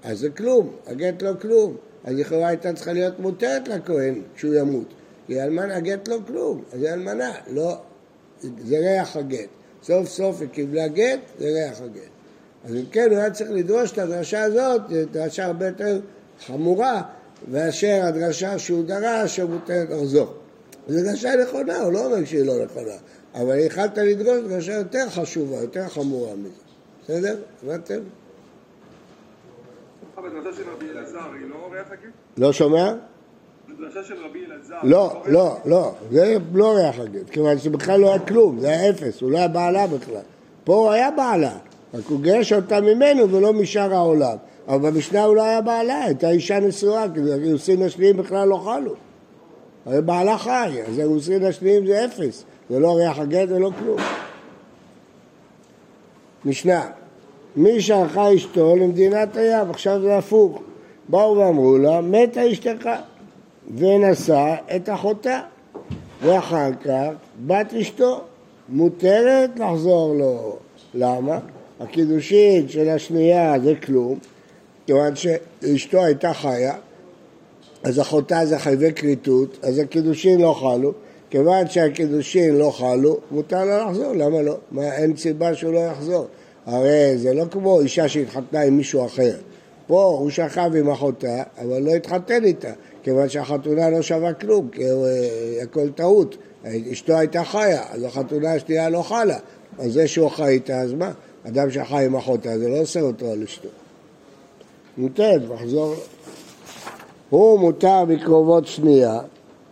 אז 0.03 0.19
זה 0.19 0.29
כלום, 0.29 0.75
הגט 0.87 1.21
לא 1.21 1.31
כלום. 1.41 1.75
אז 2.03 2.15
לכאורה 2.15 2.47
הייתה 2.47 2.73
צריכה 2.73 2.93
להיות 2.93 3.19
מותרת 3.19 3.67
לכהן 3.67 4.21
כשהוא 4.35 4.55
ימות. 4.55 4.93
כי 5.27 5.41
אלמנה, 5.41 5.75
הגט 5.75 6.07
לא 6.07 6.17
כלום, 6.27 6.63
אז 6.73 6.83
היא 6.83 6.93
אלמנה, 6.93 7.31
לא. 7.47 7.77
זה 8.41 8.77
ריח 8.79 9.15
הגט. 9.15 9.49
סוף 9.83 10.07
סוף 10.07 10.41
היא 10.41 10.49
קיבלה 10.49 10.87
גט, 10.87 11.19
זה 11.39 11.45
ריח 11.45 11.81
הגט. 11.81 12.09
אז 12.65 12.75
אם 12.75 12.85
כן, 12.91 13.07
הוא 13.09 13.17
היה 13.17 13.31
צריך 13.31 13.51
לדרוש 13.51 13.91
את 13.91 13.97
הדרשה 13.97 14.43
הזאת, 14.43 14.81
דרשה 15.11 15.45
הרבה 15.45 15.67
יותר 15.67 15.99
חמורה, 16.45 17.01
מאשר 17.51 18.01
הדרשה 18.03 18.59
שהוא 18.59 18.85
דרש, 18.85 19.35
שמותרת 19.35 19.89
לחזור. 19.89 20.33
זו 20.87 21.03
דרשה 21.03 21.29
נכונה, 21.35 21.77
הוא 21.77 21.93
לא 21.93 22.05
אומר 22.05 22.25
שהיא 22.25 22.45
לא 22.45 22.65
נכונה, 22.65 22.95
אבל 23.33 23.57
יכלת 23.57 23.97
לדרוש 23.97 24.39
דרשה 24.49 24.73
יותר 24.73 25.09
חשובה, 25.09 25.57
יותר 25.57 25.87
חמורה 25.87 26.35
מזה. 26.35 26.49
בסדר? 27.03 27.35
הבנתם? 27.63 27.99
לא? 32.37 32.47
לא 32.47 32.53
שומע? 32.53 32.93
לא, 34.83 35.21
לא, 35.25 35.55
לא, 35.65 35.91
זה 36.11 36.37
לא 36.53 36.75
ריח 36.75 36.99
הגט, 36.99 37.29
כיוון 37.29 37.57
שבכלל 37.57 37.99
לא 37.99 38.09
היה 38.09 38.19
כלום, 38.19 38.59
זה 38.59 38.67
היה 38.67 38.89
אפס, 38.89 39.21
הוא 39.21 39.31
לא 39.31 39.37
היה 39.37 39.47
בעלה 39.47 39.87
בכלל. 39.87 40.21
פה 40.63 40.75
הוא 40.75 40.91
היה 40.91 41.11
בעלה, 41.11 41.53
רק 41.93 42.05
הוא 42.07 42.21
גירש 42.21 42.53
אותה 42.53 42.81
ממנו 42.81 43.29
ולא 43.29 43.53
משאר 43.53 43.93
העולם. 43.93 44.37
אבל 44.67 44.89
במשנה 44.91 45.23
הוא 45.23 45.35
לא 45.35 45.43
היה 45.43 45.61
בעלה, 45.61 46.03
הייתה 46.03 46.29
אישה 46.29 46.59
נשואה, 46.59 47.05
כי 47.13 47.19
האירוסין 47.31 47.81
השניים 47.81 48.17
בכלל 48.17 48.47
לא 48.47 48.57
חלו. 48.57 48.93
הרי 49.85 50.01
בעלה 50.01 50.37
חי, 50.37 50.77
אז 50.87 50.97
האירוסין 50.97 51.45
השניים 51.45 51.87
זה 51.87 52.05
אפס, 52.05 52.43
זה 52.69 52.79
לא 52.79 52.95
ריח 52.95 53.19
הגט 53.19 53.49
ולא 53.49 53.71
כלום. 53.79 53.97
משנה, 56.45 56.89
מי 57.55 57.81
שלחה 57.81 58.35
אשתו 58.35 58.75
למדינת 58.75 59.37
הים, 59.37 59.69
עכשיו 59.69 60.01
זה 60.01 60.17
הפוך. 60.17 60.61
באו 61.09 61.37
ואמרו 61.37 61.77
לה, 61.77 62.01
מתה 62.01 62.51
אשתך, 62.51 62.89
ונשא 63.77 64.55
את 64.75 64.89
אחותה. 64.89 65.41
ואחר 66.23 66.69
כך 66.85 67.09
בת 67.47 67.73
אשתו, 67.73 68.21
מותרת 68.69 69.59
לחזור 69.59 70.15
לו. 70.15 70.57
למה? 70.93 71.39
הקידושין 71.79 72.69
של 72.69 72.89
השנייה 72.89 73.55
זה 73.63 73.73
כלום, 73.75 74.19
כיוון 74.85 75.13
שאשתו 75.15 76.03
הייתה 76.03 76.33
חיה, 76.33 76.73
אז 77.83 77.99
אחותה 77.99 78.45
זה 78.45 78.59
חייבי 78.59 78.93
כריתות, 78.93 79.57
אז 79.61 79.79
הקידושין 79.79 80.41
לא 80.41 80.53
חלו, 80.53 80.93
כיוון 81.29 81.67
שהקידושין 81.67 82.55
לא 82.55 82.71
חלו, 82.71 83.17
מותר 83.31 83.65
לה 83.65 83.85
לחזור, 83.85 84.13
למה 84.13 84.41
לא? 84.41 84.57
מה, 84.71 84.95
אין 84.95 85.17
סיבה 85.17 85.55
שהוא 85.55 85.73
לא 85.73 85.79
יחזור. 85.79 86.27
הרי 86.65 87.17
זה 87.17 87.33
לא 87.33 87.45
כמו 87.51 87.81
אישה 87.81 88.07
שהתחתנה 88.07 88.61
עם 88.61 88.77
מישהו 88.77 89.05
אחר. 89.05 89.35
פה 89.87 90.03
הוא 90.03 90.29
שכב 90.29 90.71
עם 90.75 90.89
אחותה, 90.89 91.43
אבל 91.61 91.81
לא 91.81 91.91
התחתן 91.91 92.43
איתה, 92.43 92.71
כיוון 93.03 93.29
שהחתונה 93.29 93.89
לא 93.89 94.01
שווה 94.01 94.33
כלום, 94.33 94.69
כי 94.69 94.85
אה, 94.85 95.63
הכל 95.63 95.89
טעות. 95.89 96.37
אשתו 96.91 97.13
הייתה 97.13 97.43
חיה, 97.43 97.83
אז 97.91 98.03
החתונה 98.03 98.53
השנייה 98.53 98.89
לא 98.89 99.01
חלה. 99.01 99.37
אז 99.79 99.93
זה 99.93 100.07
שהוא 100.07 100.29
חי 100.29 100.47
איתה, 100.47 100.81
אז 100.81 100.93
מה? 100.93 101.11
אדם 101.47 101.71
שחי 101.71 102.05
עם 102.05 102.15
אחותה, 102.15 102.57
זה 102.57 102.69
לא 102.69 102.81
עושה 102.81 103.01
אותו 103.01 103.31
על 103.31 103.43
אשתו. 103.43 103.69
מותרת, 104.97 105.41
מחזור. 105.49 105.95
הוא 107.29 107.59
מותר 107.59 108.05
בקרובות 108.07 108.67
שנייה, 108.67 109.19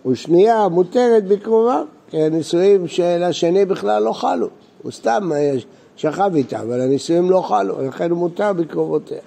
ושנייה 0.05 0.67
מותרת 0.67 1.27
בקרובה, 1.27 1.81
כי 2.09 2.21
הנישואים 2.21 2.87
של 2.87 3.23
השני 3.23 3.65
בכלל 3.65 4.03
לא 4.03 4.11
חלו. 4.11 4.47
הוא 4.83 4.91
סתם 4.91 5.31
אה, 5.35 5.53
שכב 5.95 6.31
איתה, 6.35 6.59
אבל 6.59 6.81
הנישואים 6.81 7.31
לא 7.31 7.41
חלו, 7.41 7.87
לכן 7.87 8.11
הוא 8.11 8.17
מותר 8.17 8.53
בקרובותיה. 8.53 9.19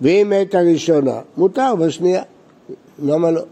ואם 0.00 0.32
מת 0.36 0.54
הראשונה, 0.54 1.20
מותר 1.36 1.74
בשנייה. 1.74 2.22
למה 3.02 3.30
לא? 3.30 3.42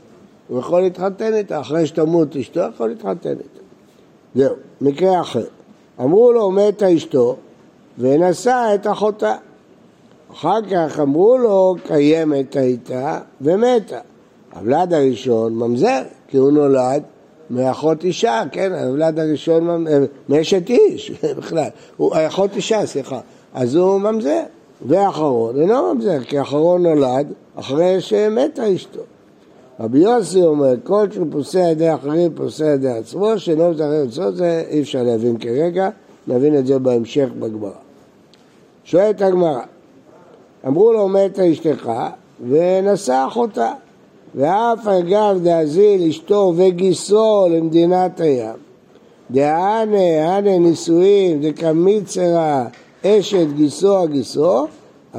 הוא 0.48 0.58
יכול 0.58 0.82
להתחתן 0.82 1.34
איתה, 1.34 1.60
אחרי 1.60 1.86
שתמות 1.86 2.36
אשתו, 2.36 2.60
יכול 2.74 2.88
להתחתן 2.88 3.30
איתה. 3.30 3.60
זהו, 4.34 4.54
מקרה 4.80 5.20
אחר. 5.20 5.44
אמרו 6.00 6.32
לו, 6.32 6.50
מתה 6.50 6.96
אשתו, 6.96 7.36
ונשא 7.98 8.72
את 8.74 8.86
אחותה. 8.86 9.34
אחר 10.32 10.58
כך 10.70 11.00
אמרו 11.00 11.38
לו, 11.38 11.74
קיימת 11.86 12.56
הייתה 12.56 13.18
ומתה. 13.40 13.98
הוולד 14.54 14.94
הראשון 14.94 15.54
ממזר, 15.54 16.02
כי 16.28 16.36
הוא 16.36 16.52
נולד 16.52 17.02
מאחות 17.50 18.04
אישה, 18.04 18.42
כן, 18.52 18.72
הוולד 18.72 19.18
הראשון, 19.18 19.86
מאשת 20.28 20.70
איש 20.70 21.10
בכלל, 21.38 21.68
הוא 21.96 22.12
אחות 22.28 22.56
אישה, 22.56 22.86
סליחה, 22.86 23.20
אז 23.54 23.74
הוא 23.74 24.00
ממזר, 24.00 24.42
ואחרון 24.86 25.60
אינו 25.60 25.94
ממזר, 25.94 26.24
כי 26.24 26.40
אחרון 26.40 26.82
נולד 26.82 27.32
אחרי 27.54 28.00
שמתה 28.00 28.74
אשתו. 28.74 29.00
רבי 29.80 29.98
יוסי 29.98 30.42
אומר, 30.42 30.74
כל 30.84 31.06
שהוא 31.10 31.26
פוסע 31.30 31.58
ידי 31.58 31.94
אחרים 31.94 32.34
פוסע 32.34 32.64
ידי 32.64 32.90
עצמו, 32.90 33.38
שאינו 33.38 33.70
מזרר 33.70 34.04
עצמו, 34.08 34.32
זה 34.32 34.64
אי 34.70 34.80
אפשר 34.80 35.02
להבין 35.02 35.38
כרגע, 35.38 35.90
נבין 36.26 36.58
את 36.58 36.66
זה 36.66 36.78
בהמשך 36.78 37.28
בגמרא. 37.38 37.70
שואלת 38.84 39.22
הגמרא, 39.22 39.60
אמרו 40.66 40.92
לו 40.92 41.08
מתה 41.08 41.52
אשתך 41.52 41.90
ונשא 42.48 43.24
אחותה. 43.28 43.72
ואף 44.34 44.86
אגב 44.86 45.40
דאזיל 45.42 46.08
אשתו 46.08 46.52
וגיסו 46.56 47.46
למדינת 47.50 48.20
הים 48.20 48.56
דהנה, 49.30 50.36
הנה 50.36 50.58
נישואין 50.58 51.40
דקמיצרה 51.40 52.66
אשת 53.06 53.46
גיסו 53.56 53.98
הגיסו 53.98 54.66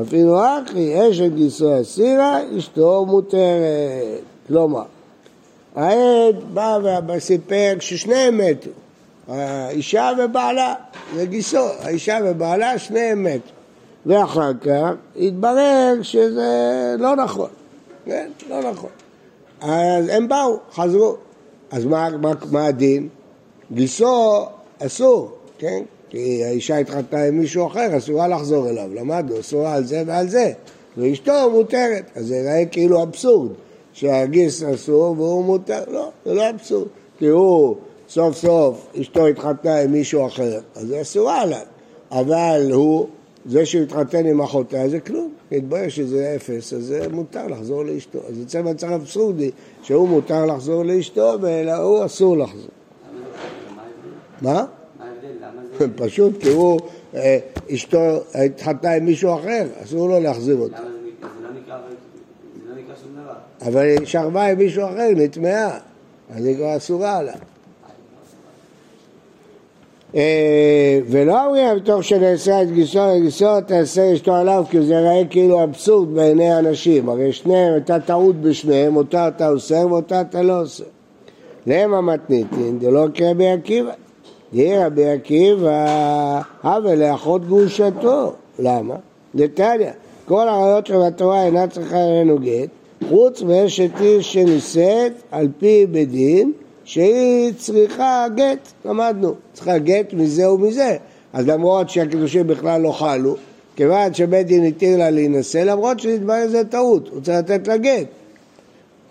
אפילו 0.02 0.40
אחי 0.40 1.10
אשת 1.10 1.32
גיסו 1.36 1.82
אסירה 1.82 2.40
אשתו 2.58 3.06
מותרת 3.08 4.31
כלומר 4.52 4.84
העד 5.76 6.36
בא 6.54 6.80
וסיפר 7.08 7.74
ששניהם 7.80 8.38
מתו. 8.38 8.70
האישה 9.28 10.12
ובעלה, 10.20 10.74
זה 11.16 11.26
גיסו, 11.26 11.68
האישה 11.80 12.20
ובעלה 12.26 12.80
שניהם 12.80 13.24
מתו. 13.24 13.52
ואחר 14.06 14.52
כך 14.62 14.92
התברר 15.16 15.94
שזה 16.02 16.96
לא 17.00 17.16
נכון, 17.16 17.50
כן, 18.06 18.30
לא 18.50 18.72
נכון. 18.72 18.90
אז 19.62 20.08
הם 20.10 20.28
באו, 20.28 20.60
חזרו. 20.74 21.16
אז 21.72 21.86
מה, 21.86 22.10
מה, 22.10 22.32
מה 22.52 22.66
הדין? 22.66 23.10
גיסו 23.72 24.46
אסור, 24.80 25.32
כן? 25.58 25.84
כי 26.10 26.44
האישה 26.44 26.78
התחתנה 26.78 27.24
עם 27.24 27.40
מישהו 27.40 27.68
אחר, 27.68 27.98
אסורה 27.98 28.28
לחזור 28.28 28.70
אליו, 28.70 28.90
למדנו, 28.96 29.40
אסורה 29.40 29.74
על 29.74 29.84
זה 29.84 30.04
ועל 30.06 30.30
זה. 30.30 30.52
ואשתו 30.98 31.50
מותרת, 31.52 32.04
אז 32.16 32.28
זה 32.28 32.36
נראה 32.42 32.66
כאילו 32.72 33.04
אבסורד, 33.04 33.52
שהגיס 33.94 34.64
אסור 34.64 35.16
והוא 35.18 35.46
מותר, 35.46 35.84
לא, 35.88 36.10
זה 36.26 36.34
לא 36.34 36.50
אבסורד, 36.50 36.88
כי 37.18 37.28
הוא 37.28 37.76
סוף 38.10 38.36
סוף 38.36 38.88
אשתו 39.02 39.28
התחתנה 39.28 39.80
עם 39.80 39.92
מישהו 39.92 40.28
אחר, 40.28 40.60
אז 40.76 40.88
זה 40.88 41.02
אסורה 41.02 41.42
עליו, 41.42 41.66
אבל 42.12 42.70
הוא 42.72 43.08
זה 43.46 43.66
שהוא 43.66 43.84
התחתן 43.84 44.26
עם 44.26 44.42
אחותה 44.42 44.90
זה 44.90 45.00
כלום, 45.00 45.34
מתברר 45.52 45.90
שזה 45.90 46.34
אפס, 46.36 46.74
אז 46.74 46.84
זה 46.84 47.10
מותר 47.12 47.48
לחזור 47.48 47.86
לאשתו. 47.86 48.20
אז 48.30 48.40
יוצא 48.40 48.62
מצב 48.62 48.92
אבסורדי 48.92 49.52
שהוא 49.84 50.10
מותר 50.10 50.46
לחזור 50.46 50.84
לאשתו 50.86 51.38
ולהוא 51.42 52.06
אסור 52.06 52.38
לחזור. 52.38 52.70
מה? 54.42 54.66
פשוט 55.96 56.42
כי 56.42 56.50
הוא, 56.50 56.80
אה, 57.16 57.40
אשתו 57.74 58.20
התחתנה 58.34 58.94
עם 58.94 59.06
מישהו 59.06 59.36
אחר, 59.36 59.68
אסור 59.84 60.10
לו 60.10 60.20
להחזיר 60.20 60.58
אותו. 60.58 60.91
אבל 63.68 63.82
היא 63.82 64.06
שכבה 64.06 64.46
עם 64.46 64.58
מישהו 64.58 64.84
אחר, 64.86 65.08
נטמעה, 65.16 65.78
אז 66.36 66.46
היא 66.46 66.56
כבר 66.56 66.78
אסורה 66.78 67.18
עליו. 67.18 67.34
אה, 70.16 71.00
ולא 71.10 71.46
אומרים 71.46 71.76
בתוך 71.76 72.04
שנעשה 72.04 72.62
את 72.62 72.72
גיסו 72.72 73.00
לגיסו 73.16 73.62
תעשה 73.62 74.14
אשתו 74.14 74.36
עליו 74.36 74.64
כי 74.70 74.82
זה 74.82 74.94
יראה 74.94 75.22
כאילו 75.30 75.64
אבסורד 75.64 76.14
בעיני 76.14 76.52
האנשים. 76.52 77.10
הרי 77.10 77.34
שניהם 77.34 77.74
הייתה 77.74 78.00
טעות 78.00 78.36
בשניהם 78.42 78.96
אותה 78.96 79.28
אתה 79.28 79.50
אוסר 79.50 79.88
ואותה 79.90 80.22
אתה 80.22 80.42
לא 80.42 80.60
אוסר 80.60 80.84
להם 81.68 81.94
המתניתין 81.94 82.80
דלא 82.80 83.08
כרבי 83.14 83.50
עקיבא. 83.50 83.92
יהיה 84.54 84.86
רבי 84.86 85.10
עקיבא 85.10 86.42
הווה 86.64 86.96
לאחות 86.96 87.48
גרושתו. 87.48 88.34
למה? 88.60 88.96
דתניא 89.36 89.92
כל 90.26 90.50
הראיות 90.50 90.90
התורה 90.90 91.44
אינה 91.44 91.68
צריכה 91.68 91.98
אלינו 91.98 92.38
גט 92.40 92.70
חוץ 93.10 93.42
מאשת 93.42 93.90
איש 94.02 94.34
שנישאת 94.34 95.12
על 95.32 95.48
פי 95.60 95.86
בדין 95.92 96.52
שהיא 96.84 97.54
צריכה 97.58 98.26
גט, 98.36 98.68
למדנו, 98.86 99.34
צריכה 99.54 99.78
גט 99.78 100.14
מזה 100.14 100.52
ומזה. 100.52 100.98
אז 101.34 101.48
למרות 101.48 101.90
שהקידושים 101.90 102.48
בכלל 102.48 102.82
לא 102.82 102.92
חלו, 102.92 103.36
כיוון 103.76 104.14
שבית 104.14 104.48
דין 104.48 104.66
התיר 104.66 104.98
לה 104.98 105.10
להינשא, 105.10 105.58
למרות 105.58 106.00
שנתברר 106.00 106.48
שזה 106.48 106.64
טעות, 106.64 107.08
הוא 107.08 107.22
צריך 107.22 107.38
לתת 107.38 107.68
לה 107.68 107.78
גט. 107.78 108.08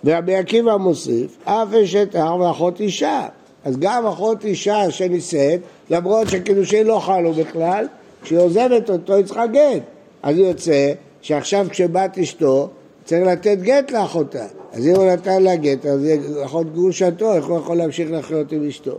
ורבי 0.04 0.34
עקיבא 0.34 0.76
מוסיף, 0.76 1.36
אף 1.44 1.74
אשת 1.84 2.14
הר 2.14 2.40
ואחות 2.40 2.80
אישה. 2.80 3.26
אז 3.64 3.76
גם 3.78 4.06
אחות 4.06 4.44
אישה 4.44 4.90
שנישאת, 4.90 5.60
למרות 5.90 6.28
שהקידושים 6.28 6.86
לא 6.86 6.98
חלו 6.98 7.32
בכלל, 7.32 7.86
כשהיא 8.22 8.38
עוזבת 8.38 8.90
אותו 8.90 9.14
היא 9.14 9.24
צריכה 9.24 9.46
גט. 9.46 9.82
אז 10.22 10.38
יוצא 10.38 10.92
שעכשיו 11.22 11.66
כשבת 11.70 12.18
אשתו, 12.18 12.68
צריך 13.04 13.26
לתת 13.26 13.58
גט 13.62 13.90
לאחותה. 13.90 14.46
אז 14.72 14.86
אם 14.86 14.94
הוא 14.94 15.04
נתן 15.04 15.42
לה 15.42 15.56
גט, 15.56 15.86
אז 15.86 16.00
אחות 16.44 16.72
גרושתו, 16.74 17.34
איך 17.34 17.46
הוא 17.46 17.58
יכול 17.58 17.76
להמשיך 17.76 18.10
לחיות 18.12 18.52
עם 18.52 18.68
אשתו? 18.68 18.98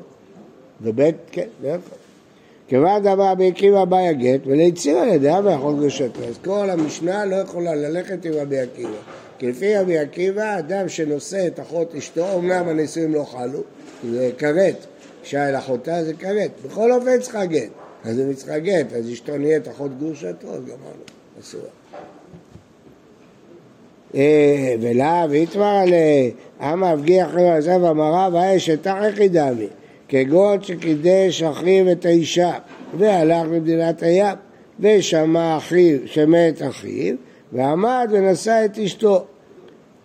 ובית, 0.81 1.15
כן, 1.31 1.48
לא 1.63 1.67
יכול. 1.67 1.98
כיוון 2.67 3.03
דאמר 3.03 3.31
רבי 3.31 3.48
עקיבא 3.48 3.86
באי 3.86 4.08
הגט 4.08 4.41
וליציר 4.46 4.98
על 4.98 5.10
ידי 5.10 5.38
אבא 5.38 5.51
יכול 5.51 5.75
גרושתו. 5.75 6.24
אז 6.29 6.38
כל 6.43 6.70
המשנה 6.70 7.25
לא 7.25 7.36
יכולה 7.36 7.75
ללכת 7.75 8.25
עם 8.25 8.34
רבי 8.34 8.60
עקיבא. 8.60 8.89
כי 9.38 9.48
לפי 9.48 9.77
רבי 9.77 9.98
עקיבא, 9.98 10.60
אדם 10.60 10.89
שנושא 10.89 11.48
את 11.48 11.60
אחות 11.60 11.96
אשתו, 11.96 12.38
אמנם 12.38 12.67
הנישואים 12.67 13.13
לא 13.13 13.24
חלו, 13.24 13.60
זה 14.12 14.31
כרת, 14.38 14.86
אישה 15.24 15.50
אל 15.50 15.55
אחותה 15.55 16.03
זה 16.03 16.13
כרת. 16.13 16.51
בכל 16.65 16.91
אופן 16.91 17.20
צריכה 17.20 17.46
גט. 17.46 17.70
אז 18.03 18.20
אם 18.20 18.27
היא 18.27 18.36
צריכה 18.36 18.60
גט, 18.60 18.93
אז 18.93 19.12
אשתו 19.12 19.38
נהיית 19.38 19.67
אחות 19.67 20.00
גרושתו, 20.00 20.48
אז 20.48 20.65
גמרנו, 20.65 21.03
אסור. 21.41 21.62
אה, 24.15 24.75
ולאו 24.82 25.34
יתמר 25.34 25.75
עליה, 25.75 26.30
אמה 26.62 26.94
אבגי 26.94 27.24
אחרי 27.24 27.50
עזב 27.50 27.84
אמרה 27.84 28.30
והאש 28.34 28.70
אתך 28.70 28.94
יחידמי, 29.10 29.68
כגון 30.08 30.62
שקידש 30.62 31.44
אחיו 31.44 31.91
את 31.91 32.06
האישה 32.06 32.51
והלך 32.98 33.48
למדינת 33.48 34.03
הים 34.03 34.36
ושמע 34.80 35.58
אחיו, 35.58 35.98
שמת 36.06 36.62
אחיו 36.62 37.15
ועמד 37.51 38.08
ונשא 38.12 38.62
את 38.65 38.80
אשתו 38.80 39.25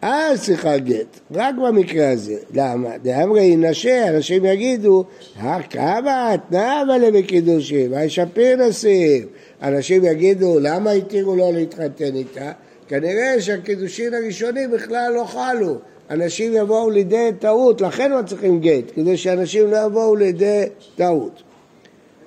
אז 0.02 0.42
צריכה 0.42 0.78
גט, 0.78 1.20
רק 1.32 1.54
במקרה 1.54 2.10
הזה. 2.10 2.36
למה? 2.54 2.98
דאמרי 3.02 3.56
נשה, 3.56 4.08
אנשים 4.08 4.44
יגידו, 4.44 5.04
כמה 5.70 6.32
התנאה 6.32 6.82
אבל 6.82 7.10
בקידושים, 7.10 7.94
הישפיר 7.94 8.68
נשיאים. 8.68 9.26
אנשים 9.62 10.04
יגידו, 10.04 10.58
למה 10.60 10.90
התירו 10.90 11.36
לו 11.36 11.52
להתחתן 11.52 12.14
איתה? 12.14 12.52
כנראה 12.88 13.40
שהקידושין 13.40 14.14
הראשונים 14.14 14.70
בכלל 14.70 15.12
לא 15.14 15.24
חלו. 15.24 15.78
אנשים 16.10 16.52
יבואו 16.54 16.90
לידי 16.90 17.30
טעות, 17.38 17.80
לכן 17.80 18.10
לא 18.10 18.22
צריכים 18.26 18.60
גט, 18.60 18.84
כדי 18.94 19.16
שאנשים 19.16 19.70
לא 19.70 19.86
יבואו 19.86 20.16
לידי 20.16 20.62
טעות. 20.96 21.42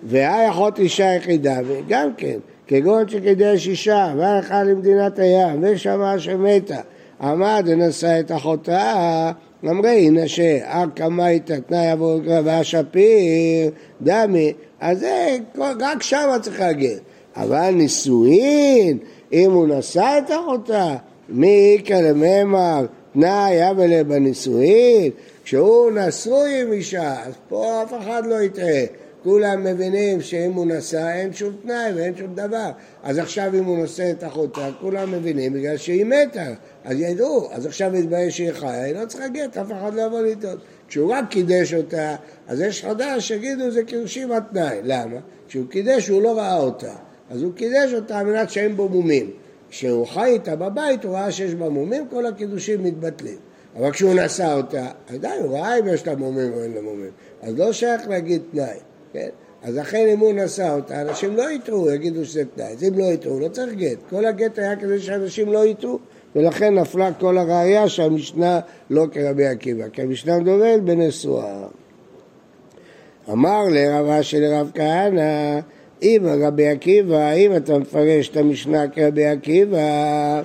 והיה 0.04 0.50
אחות 0.50 0.80
אישה 0.80 1.16
יחידה, 1.16 1.60
וגם 1.68 2.10
כן, 2.18 2.38
כגון 2.68 3.10
שקידש 3.10 3.68
אישה, 3.68 4.14
והלכה 4.18 4.64
למדינת 4.64 5.20
הים, 5.20 5.64
ושמע 5.64 6.20
שמתה, 6.20 6.80
עמד 7.22 7.64
ונשא 7.68 8.20
את 8.20 8.32
אחותה, 8.32 9.32
אמרי, 9.64 10.08
הנה 10.08 10.28
שאקמייתא 10.28 11.58
תנאי 11.68 11.88
עבור 11.88 12.20
קרבה 12.26 12.64
שפיר, 12.64 13.72
דמי, 14.02 14.54
אז 14.80 15.00
זה, 15.00 15.38
רק 15.58 16.04
שם 16.04 16.28
צריך 16.42 16.60
להגיד. 16.60 16.98
אבל 17.36 17.72
נישואין, 17.72 18.98
אם 19.34 19.52
הוא 19.52 19.68
נשא 19.68 20.20
את 20.26 20.32
אחותה, 20.32 20.96
מי 21.30 21.76
איכא 21.78 21.94
לממר 21.94 22.86
תנאי 23.14 23.72
אבלה 23.72 24.04
בנישואין, 24.04 25.12
כשהוא 25.44 25.92
נשוי 25.92 26.62
עם 26.62 26.72
אישה, 26.72 27.24
אז 27.24 27.34
פה 27.50 27.84
אף 27.84 27.94
אחד 28.02 28.24
לא 28.26 28.42
יטעה. 28.42 28.86
כולם 29.24 29.64
מבינים 29.64 30.22
שאם 30.22 30.54
הוא 30.54 30.66
נשא 30.66 31.12
אין 31.14 31.34
שום 31.34 31.54
תנאי 31.64 31.94
ואין 31.96 32.18
שום 32.18 32.36
דבר. 32.36 32.70
אז 33.04 33.18
עכשיו 33.18 33.52
אם 33.54 33.64
הוא 33.64 33.78
נושא 33.78 34.12
את 34.12 34.24
אחותה, 34.24 34.70
כולם 34.82 35.12
מבינים 35.12 35.54
בגלל 35.54 35.78
שהיא 35.78 36.06
מתה. 36.06 36.54
אז 36.84 37.00
ידעו, 37.00 37.48
אז 37.52 37.66
עכשיו 37.66 37.96
יתבייש 37.96 38.38
שהיא 38.38 38.52
חיה, 38.52 38.84
היא 38.84 38.96
לא 38.96 39.06
צריכה 39.06 39.28
גט, 39.28 39.58
אף 39.58 39.72
אחד 39.72 39.94
לא 39.94 40.02
יבוא 40.02 40.22
לטעות. 40.22 40.60
כשהוא 40.88 41.14
רק 41.14 41.26
קידש 41.30 41.74
אותה, 41.74 42.16
אז 42.48 42.62
יש 42.62 42.86
חדש 42.86 43.28
שיגידו 43.28 43.72
זה 43.72 43.84
קידושים 43.84 44.32
על 44.32 44.40
תנאי. 44.52 44.80
למה? 44.84 45.18
כשהוא 45.48 45.66
קידש 45.70 46.08
הוא 46.08 46.22
לא 46.22 46.38
ראה 46.38 46.58
אותה. 46.58 46.94
אז 47.30 47.44
הוא 47.44 47.54
קידש 47.54 47.94
אותה 47.94 48.20
על 48.20 48.26
מנת 48.26 48.50
שאין 48.50 48.76
בו 48.76 48.90
מומים. 48.90 49.32
כשהוא 49.70 50.08
חי 50.08 50.26
איתה 50.26 50.56
בבית 50.56 51.04
הוא 51.04 51.14
ראה 51.14 51.32
שיש 51.32 51.56
בה 51.56 51.70
מומים, 51.70 52.08
כל 52.10 52.26
הקידושים 52.26 52.84
מתבטלים. 52.84 53.38
אבל 53.76 53.92
כשהוא 53.92 54.14
נשא 54.14 54.54
אותה, 54.54 54.88
עדיין 55.08 55.44
הוא 55.44 55.58
ראה 55.58 55.80
אם 55.80 55.88
יש 55.88 56.08
לה 56.08 56.16
מומים 56.16 56.54
או 56.54 56.64
אין 56.64 56.74
לה 56.74 56.82
מומים. 56.82 57.12
אז 57.42 57.60
לא 57.60 57.74
שייך 57.74 58.08
להגיד 58.08 58.42
תנאי, 58.52 58.78
כן? 59.14 59.30
אז 59.64 59.76
לכן 59.76 60.08
אם 60.14 60.20
הוא 60.20 60.34
נשא 60.34 60.74
אותה, 60.74 61.02
אנשים 61.02 61.36
לא 61.36 61.52
יטעו, 61.52 61.92
יגידו 61.92 62.26
שזה 62.26 62.44
תנאי. 62.56 62.68
אז 62.68 62.84
אם 62.84 63.00
לא 63.00 63.04
יטעו, 63.04 63.40
לא 63.40 63.48
צריך 63.48 63.74
גט. 63.74 63.98
כל 64.10 64.26
הגט 64.26 64.60
היה 64.60 64.76
כדי 64.76 65.00
שאנשים 65.00 65.54
לא 65.54 65.66
יטעו, 65.66 66.00
ולכן 66.36 66.76
נפלה 66.76 67.14
כל 67.14 67.38
הראייה 67.38 67.90
שהמשנה 67.90 68.60
לא 68.90 69.06
כרבי 69.12 69.46
עקיבא, 69.46 69.90
כי 69.90 70.02
המשנה 70.02 70.40
מדברת 70.40 70.84
בנשואה. 70.84 71.68
אמר 73.30 73.64
לרבה 73.70 74.24
של 74.24 74.44
רב 74.44 74.72
כהנא, 74.74 75.60
אם 76.02 76.22
רבי 76.42 76.68
עקיבא, 76.68 77.32
אם 77.32 77.56
אתה 77.56 77.78
מפרש 77.78 78.30
את 78.30 78.38
המשנה 78.38 78.88
כרבי 78.88 79.26
עקיבא, 79.26 80.42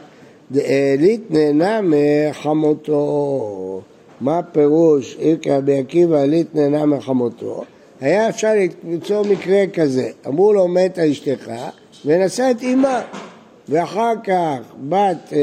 ליטננה 0.99 1.81
מחמותו. 1.83 3.81
מה 4.21 4.41
פירוש 4.53 5.17
אם 5.21 5.35
כרבי 5.43 5.79
עקיבא 5.79 6.25
ליטננה 6.25 6.87
מחמותו? 6.87 7.65
היה 8.01 8.29
אפשר 8.29 8.53
ליצור 8.85 9.25
מקרה 9.25 9.65
כזה, 9.75 10.09
אמרו 10.27 10.53
לו 10.53 10.69
מתה 10.69 11.11
אשתך 11.11 11.51
ונשא 12.05 12.51
את 12.51 12.63
אימה 12.63 13.03
ואחר 13.69 14.13
כך 14.25 14.59
בת 14.89 15.33
אה, 15.33 15.39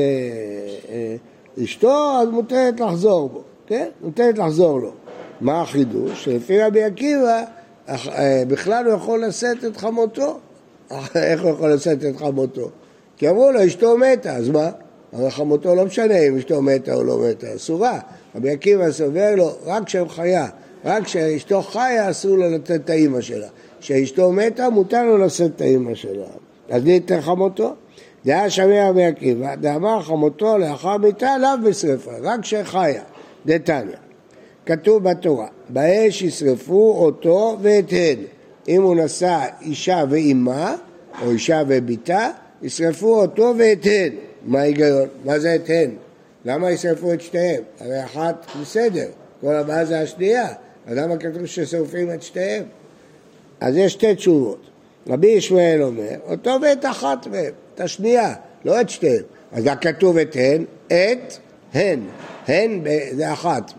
אה, 0.90 1.16
אשתו 1.64 2.12
אז 2.22 2.30
מותרת 2.30 2.80
לחזור 2.80 3.30
בו, 3.30 3.42
כן? 3.68 3.88
מותרת 4.02 4.38
לחזור 4.38 4.80
לו. 4.80 4.92
מה 5.42 5.62
החידוש? 5.62 6.26
שלפי 6.26 6.62
רבי 6.62 6.84
עקיבא 6.84 7.44
בכלל 8.48 8.86
הוא 8.86 8.94
יכול 8.94 9.26
לשאת 9.26 9.66
את 9.66 9.78
חמותו. 9.78 10.40
איך 11.16 11.44
הוא 11.44 11.50
יכול 11.50 11.74
לשאת 11.74 12.06
את 12.06 12.18
חמותו? 12.18 12.70
כי 13.18 13.30
אמרו 13.30 13.52
לו, 13.52 13.66
אשתו 13.66 13.98
מתה, 13.98 14.36
אז 14.36 14.50
מה? 14.50 14.70
הרי 15.14 15.32
חמותו 15.32 15.76
לא 15.76 15.86
משנה 15.86 16.20
אם 16.20 16.38
אשתו 16.38 16.62
מתה 16.62 16.94
או 16.94 17.04
לא 17.04 17.18
מתה, 17.18 17.56
אסורה. 17.56 18.00
רבי 18.36 18.50
עקיבא 18.52 18.92
סובר 18.92 19.36
לו, 19.36 19.52
רק 19.66 19.84
כשהם 19.86 20.10
חיה, 20.10 20.48
רק 20.86 21.04
כשאשתו 21.04 21.62
חיה 21.62 22.10
אסור 22.10 22.38
לו 22.38 22.50
לתת 22.50 22.72
את 22.72 22.90
האימא 22.90 23.22
שלה. 23.22 23.48
כשאשתו 23.80 24.32
מתה 24.32 24.70
מותר 24.70 25.04
לו 25.04 25.18
לשאת 25.18 25.52
את 25.56 25.62
האימא 25.62 25.96
שלה. 25.96 26.26
אז 26.70 26.84
מי 26.84 26.92
ייתן 26.92 27.22
חמותו? 27.22 27.74
דעה 28.26 28.50
שמע 28.50 28.90
רבי 28.90 29.06
עקיבא, 29.06 29.56
דאמר 29.56 30.02
חמותו 30.02 30.58
לאחר 30.58 30.98
מיתה 30.98 31.38
לאו 31.38 31.50
בשרפה, 31.70 32.12
רק 32.22 32.40
כשחיה, 32.42 33.04
דתניא. 33.46 34.11
כתוב 34.66 35.04
בתורה, 35.04 35.48
באש 35.70 36.22
ישרפו 36.22 36.96
אותו 36.98 37.58
ואת 37.62 37.92
הן. 37.92 38.18
אם 38.68 38.82
הוא 38.82 38.96
נשא 38.96 39.46
אישה 39.62 40.04
ואימה, 40.10 40.76
או 41.22 41.32
אישה 41.32 41.64
ובתה, 41.68 42.30
ישרפו 42.62 43.22
אותו 43.22 43.54
ואת 43.58 43.86
הן. 43.86 44.14
מה 44.46 44.60
ההיגיון? 44.60 45.08
מה 45.26 45.40
זה 45.40 45.56
את 45.56 45.70
הן? 45.70 45.92
למה 46.46 46.72
ישרפו 46.72 47.14
את 47.14 47.22
שתיהם? 47.22 47.64
הרי 47.80 48.04
אחת 48.04 48.46
בסדר, 48.62 49.08
כל 49.42 49.56
הבאה 49.56 49.86
זה 49.86 50.00
השנייה. 50.00 50.48
אז 50.88 50.98
למה 50.98 51.18
כתוב 51.18 51.46
ששורפים 51.46 52.14
את 52.14 52.24
שתיהם? 52.24 52.64
אז 53.60 53.78
יש 53.78 53.94
שתי 53.94 54.16
תשובות. 54.16 54.62
רבי 55.08 55.28
ישמעאל 55.28 55.84
אומר, 55.84 56.16
אותו 56.30 56.52
ואת 56.62 56.86
אחת 56.86 57.28
מהם, 57.28 57.52
את 57.76 57.82
השנייה, 57.82 58.34
לא 58.66 58.82
את 58.82 58.90
שתיהם. 58.90 59.24
אז 59.52 59.64
כתוב 59.82 60.18
את 60.18 60.36
הן, 60.36 60.66
את 60.88 61.34
הן. 61.74 62.00
הן 62.48 62.82
זה 63.12 63.34
אחת. 63.34 63.72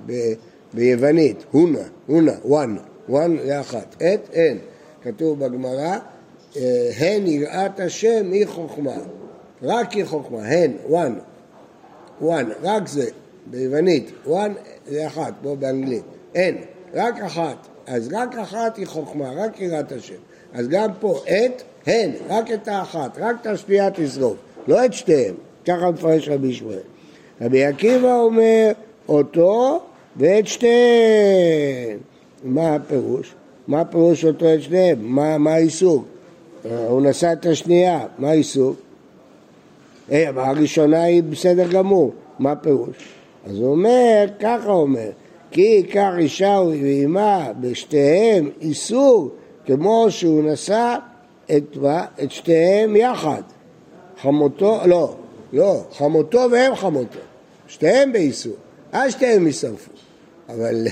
ביוונית, 0.75 1.45
הונה, 1.51 1.79
הונה, 2.07 2.33
וואן, 2.45 2.77
one 3.09 3.37
זה 3.45 3.61
אחת, 3.61 3.97
את, 3.97 4.29
אין. 4.33 4.59
כתוב 5.03 5.45
בגמרא, 5.45 5.99
אה, 6.57 6.91
הן 6.97 7.27
יראת 7.27 7.81
השם 7.81 8.33
היא 8.33 8.47
חוכמה, 8.47 8.97
רק 9.63 9.93
היא 9.93 10.05
חוכמה, 10.05 10.43
הן, 10.43 10.73
וואן, 10.89 11.15
וואן, 12.21 12.49
רק 12.63 12.89
זה, 12.89 13.11
ביוונית, 13.47 14.11
one 14.27 14.53
זה 14.87 15.07
אחת, 15.07 15.33
כמו 15.43 15.57
באנגלית, 15.57 16.03
אין, 16.35 16.57
רק 16.95 17.21
אחת, 17.21 17.57
אז 17.87 18.09
רק 18.13 18.37
אחת 18.37 18.77
היא 18.77 18.87
חוכמה, 18.87 19.31
רק 19.37 19.61
יראת 19.61 19.93
השם. 19.93 20.15
אז 20.53 20.69
גם 20.69 20.91
פה, 21.01 21.19
את, 21.25 21.63
הן, 21.87 22.11
רק 22.29 22.51
את 22.51 22.69
האחת, 22.69 23.19
רק 23.19 23.37
את 23.41 23.47
השנייה 23.47 23.91
תשרוף, 23.91 24.37
לא 24.67 24.85
את 24.85 24.93
שתיהם, 24.93 25.35
ככה 25.65 25.91
מפרש 25.91 26.29
רבי 26.29 26.49
ישמעאל. 26.49 26.79
רבי 27.41 27.65
עקיבא 27.65 28.15
אומר, 28.15 28.73
אותו 29.09 29.81
ואת 30.17 30.47
שתיהן. 30.47 31.99
מה 32.45 32.75
הפירוש? 32.75 33.35
מה 33.69 33.81
הפירוש 33.81 34.25
אותו 34.25 34.55
את 34.55 34.63
שניהם? 34.63 34.99
מה, 35.03 35.39
מה 35.39 35.55
העיסוק? 35.55 36.05
הוא 36.89 37.03
נשא 37.03 37.33
את 37.33 37.47
השנייה, 37.47 38.07
מה 38.19 38.31
העיסוק? 38.31 38.77
אה, 40.13 40.31
הראשונה 40.37 41.03
היא 41.03 41.23
בסדר 41.23 41.69
גמור, 41.69 42.13
מה 42.39 42.53
הפירוש? 42.53 42.97
אז 43.47 43.59
הוא 43.59 43.71
אומר, 43.71 44.27
ככה 44.41 44.71
אומר, 44.71 45.11
כי 45.51 45.61
ייקח 45.61 46.13
אישה 46.19 46.61
ואימה 46.67 47.49
בשתיהם 47.61 48.51
איסור 48.61 49.31
כמו 49.67 50.07
שהוא 50.09 50.45
נשא 50.45 50.97
את, 51.57 51.77
את 52.23 52.31
שתיהם 52.31 52.97
יחד. 52.97 53.43
חמותו, 54.23 54.81
לא, 54.87 55.15
לא, 55.53 55.81
חמותו 55.93 56.41
והם 56.53 56.75
חמותו, 56.75 57.19
שתיהם 57.69 58.13
באיסור, 58.13 58.57
אז 58.93 59.13
שתיהם 59.13 59.47
יישרפו. 59.47 59.93
אבל 60.49 60.87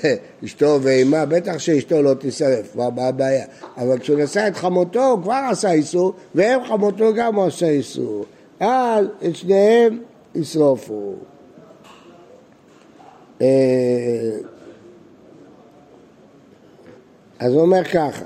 אשתו 0.45 0.79
ואימה, 0.83 1.27
בטח 1.27 1.59
שאשתו 1.59 2.03
לא 2.03 2.15
תישרף, 2.15 2.77
מה 2.77 3.07
הבעיה? 3.07 3.45
אבל 3.77 3.99
כשהוא 3.99 4.21
נשא 4.21 4.49
את 4.49 4.57
חמותו, 4.57 5.07
הוא 5.07 5.23
כבר 5.23 5.41
עשה 5.51 5.73
איסור, 5.73 6.13
והם 6.35 6.65
חמותו 6.65 7.15
גם 7.15 7.35
הוא 7.35 7.45
עשה 7.45 7.69
איסור. 7.69 8.25
אז 8.61 9.07
את 9.27 9.37
שניהם 9.37 9.99
ישרופו. 10.35 11.15
אה, 13.41 13.47
אז 17.39 17.53
הוא 17.53 17.61
אומר 17.63 17.85
ככה, 17.85 18.25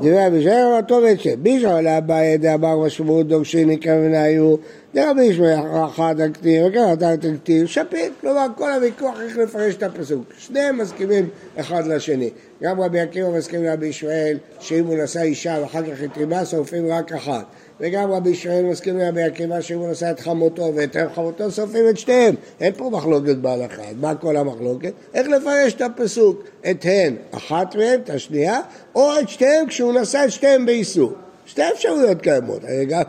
דברי 0.00 0.26
אבי 0.26 0.36
ישמעאל 0.36 0.66
אמר 0.66 0.80
טוב 0.88 1.04
את 1.04 1.20
שם, 1.20 1.42
בישע 1.42 1.72
עולה 1.72 1.98
אביי 1.98 2.38
דאמר 2.38 2.78
משמעות 2.78 3.28
דורשין 3.28 3.70
הכוונה 3.70 4.22
היו 4.22 4.56
דרבי 4.94 5.24
ישמעאל 5.24 5.84
אחד 5.86 6.20
הכתיב 6.20 6.66
וכן 6.66 6.92
אתה 6.92 7.10
הכתיב 7.10 7.66
שפיט, 7.66 8.12
כלומר 8.20 8.46
כל 8.56 8.72
הוויכוח 8.72 9.20
איך 9.20 9.38
לפרש 9.38 9.74
את 9.74 9.82
הפסוק, 9.82 10.24
שניהם 10.38 10.78
מסכימים 10.78 11.28
אחד 11.56 11.86
לשני, 11.86 12.30
גם 12.62 12.80
רבי 12.80 13.00
עקיבא 13.00 13.28
מסכים 13.28 13.64
לרבי 13.64 13.86
ישמעאל 13.86 14.38
שאם 14.60 14.86
הוא 14.86 14.98
נשא 14.98 15.22
אישה 15.22 15.58
ואחר 15.62 15.82
כך 15.82 16.02
את 16.04 16.18
אמה 16.22 16.44
שורפים 16.44 16.92
רק 16.92 17.12
אחת. 17.12 17.44
וגם 17.80 18.10
רבי 18.10 18.30
ישמעאל 18.30 18.64
מסכים 18.64 18.98
לרבי 18.98 19.22
עקיבא 19.22 19.60
שאם 19.60 19.78
הוא 19.78 19.90
נשא 19.90 20.10
את 20.10 20.20
חמותו 20.20 20.72
ואת 20.74 20.96
חמותו 21.14 21.50
שורפים 21.50 21.88
את 21.88 21.98
שניהם 21.98 22.34
אין 22.60 22.72
פה 22.72 22.90
מחלוקת 22.90 23.36
בהלכה, 23.36 23.82
מה 24.00 24.14
כל 24.14 24.36
המחלוקת? 24.36 24.92
איך 25.14 25.28
לפרש 25.28 25.74
את 25.74 25.80
הפסוק, 25.80 26.42
את 26.70 26.84
הן, 26.84 27.16
אחת 27.30 27.74
מהן, 27.74 28.00
את 28.00 28.10
השנייה 28.10 28.60
או 28.94 29.10
את 29.20 29.28
שתיהם 29.28 29.66
כשהוא 29.66 29.92
נשא 29.92 30.22
את 30.24 30.30
שתיהם 30.30 30.66
באיסור 30.66 31.12
שתי 31.50 31.62
אפשרויות 31.74 32.20
קיימות, 32.22 32.64
הרי 32.64 32.86
גם, 32.86 33.02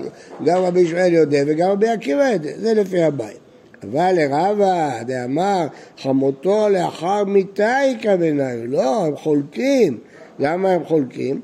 גם 0.46 0.58
רבי 0.58 0.80
ישמעאל 0.80 1.14
יודע 1.14 1.44
וגם 1.48 1.70
רבי 1.70 1.90
עקיבא 1.90 2.30
יודע, 2.34 2.52
זה 2.58 2.74
לפי 2.74 3.04
הבית. 3.04 3.38
אבל 3.84 4.12
לרבה 4.12 5.04
דאמר 5.06 5.68
חמותו 6.02 6.70
לאחר 6.70 7.24
מיתה 7.24 7.78
יקבלנה, 7.92 8.56
לא, 8.56 9.06
הם 9.06 9.16
חולקים. 9.16 9.98
למה 10.40 10.70
הם 10.70 10.86
חולקים? 10.86 11.42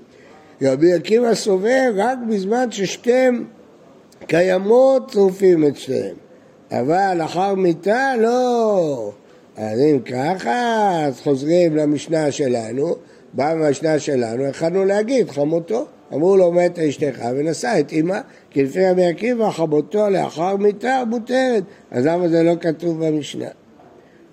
רבי 0.61 0.93
עקיבא 0.93 1.33
סובר 1.33 1.91
רק 1.95 2.17
בזמן 2.29 2.71
ששתיהם 2.71 3.45
קיימות 4.27 5.11
צרופים 5.11 5.67
את 5.67 5.77
שתיהם, 5.77 6.15
אבל 6.71 7.17
לאחר 7.17 7.55
מיתה 7.55 8.13
לא. 8.19 9.11
אז 9.57 9.79
אם 9.79 9.99
ככה, 9.99 10.91
אז 11.05 11.19
חוזרים 11.21 11.75
למשנה 11.75 12.31
שלנו, 12.31 12.95
באה 13.33 13.55
מהמשנה 13.55 13.99
שלנו, 13.99 14.43
יכלנו 14.43 14.85
להגיד 14.85 15.29
חמותו. 15.29 15.85
אמרו 16.13 16.37
לו 16.37 16.51
מת 16.51 16.79
אשתך 16.79 17.19
ונשא 17.35 17.79
את 17.79 17.93
אמה, 17.93 18.21
כי 18.49 18.63
לפי 18.63 18.85
רבי 18.85 19.05
עקיבא 19.05 19.49
חמותו 19.49 20.09
לאחר 20.09 20.55
מיתה 20.55 21.03
מותרת, 21.09 21.63
אז 21.91 22.05
למה 22.05 22.27
זה 22.27 22.43
לא 22.43 22.53
כתוב 22.61 23.05
במשנה? 23.05 23.47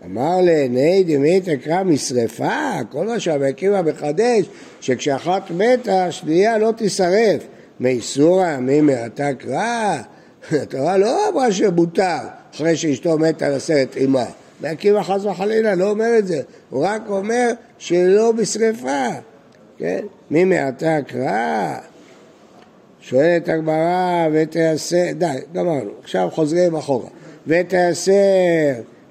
אמר 0.05 0.41
לעיני 0.41 1.05
דמי 1.05 1.41
תקרא 1.41 1.83
משרפה, 1.83 2.71
כל 2.91 3.07
מה 3.07 3.21
שרבי 3.21 3.47
עקיבא 3.47 3.83
מחדש, 3.83 4.47
שכשאחת 4.81 5.51
מתה, 5.51 6.13
שנייה 6.13 6.59
לא 6.59 6.73
תישרף. 6.77 7.47
מאיסורא, 7.81 8.57
ממעתה 8.61 9.35
קרא, 9.35 9.99
התורה 10.63 10.97
לא 10.97 11.29
אמרה 11.29 11.53
שמותר 11.53 12.19
אחרי 12.55 12.77
שאשתו 12.77 13.19
מתה 13.19 13.49
לשאת 13.49 13.89
את 13.91 13.97
אמה. 14.05 14.25
רבי 14.61 14.69
עקיבא 14.69 15.03
חס 15.03 15.25
וחלילה 15.25 15.75
לא 15.75 15.91
אומר 15.91 16.19
את 16.19 16.27
זה, 16.27 16.43
הוא 16.71 16.85
רק 16.85 17.03
אומר 17.09 17.51
שלא 17.79 18.33
בשרפה. 18.33 19.09
כן? 19.85 20.05
מי 20.31 20.44
מעתה 20.44 20.99
קרא? 21.07 21.75
שואלת 23.01 23.49
הגמרא 23.49 24.29
ותיאסר, 24.33 25.12
די, 25.18 25.27
גמרנו, 25.55 25.90
עכשיו 26.03 26.29
חוזרים 26.33 26.77
אחורה. 26.77 27.09
ותיאסר 27.47 28.12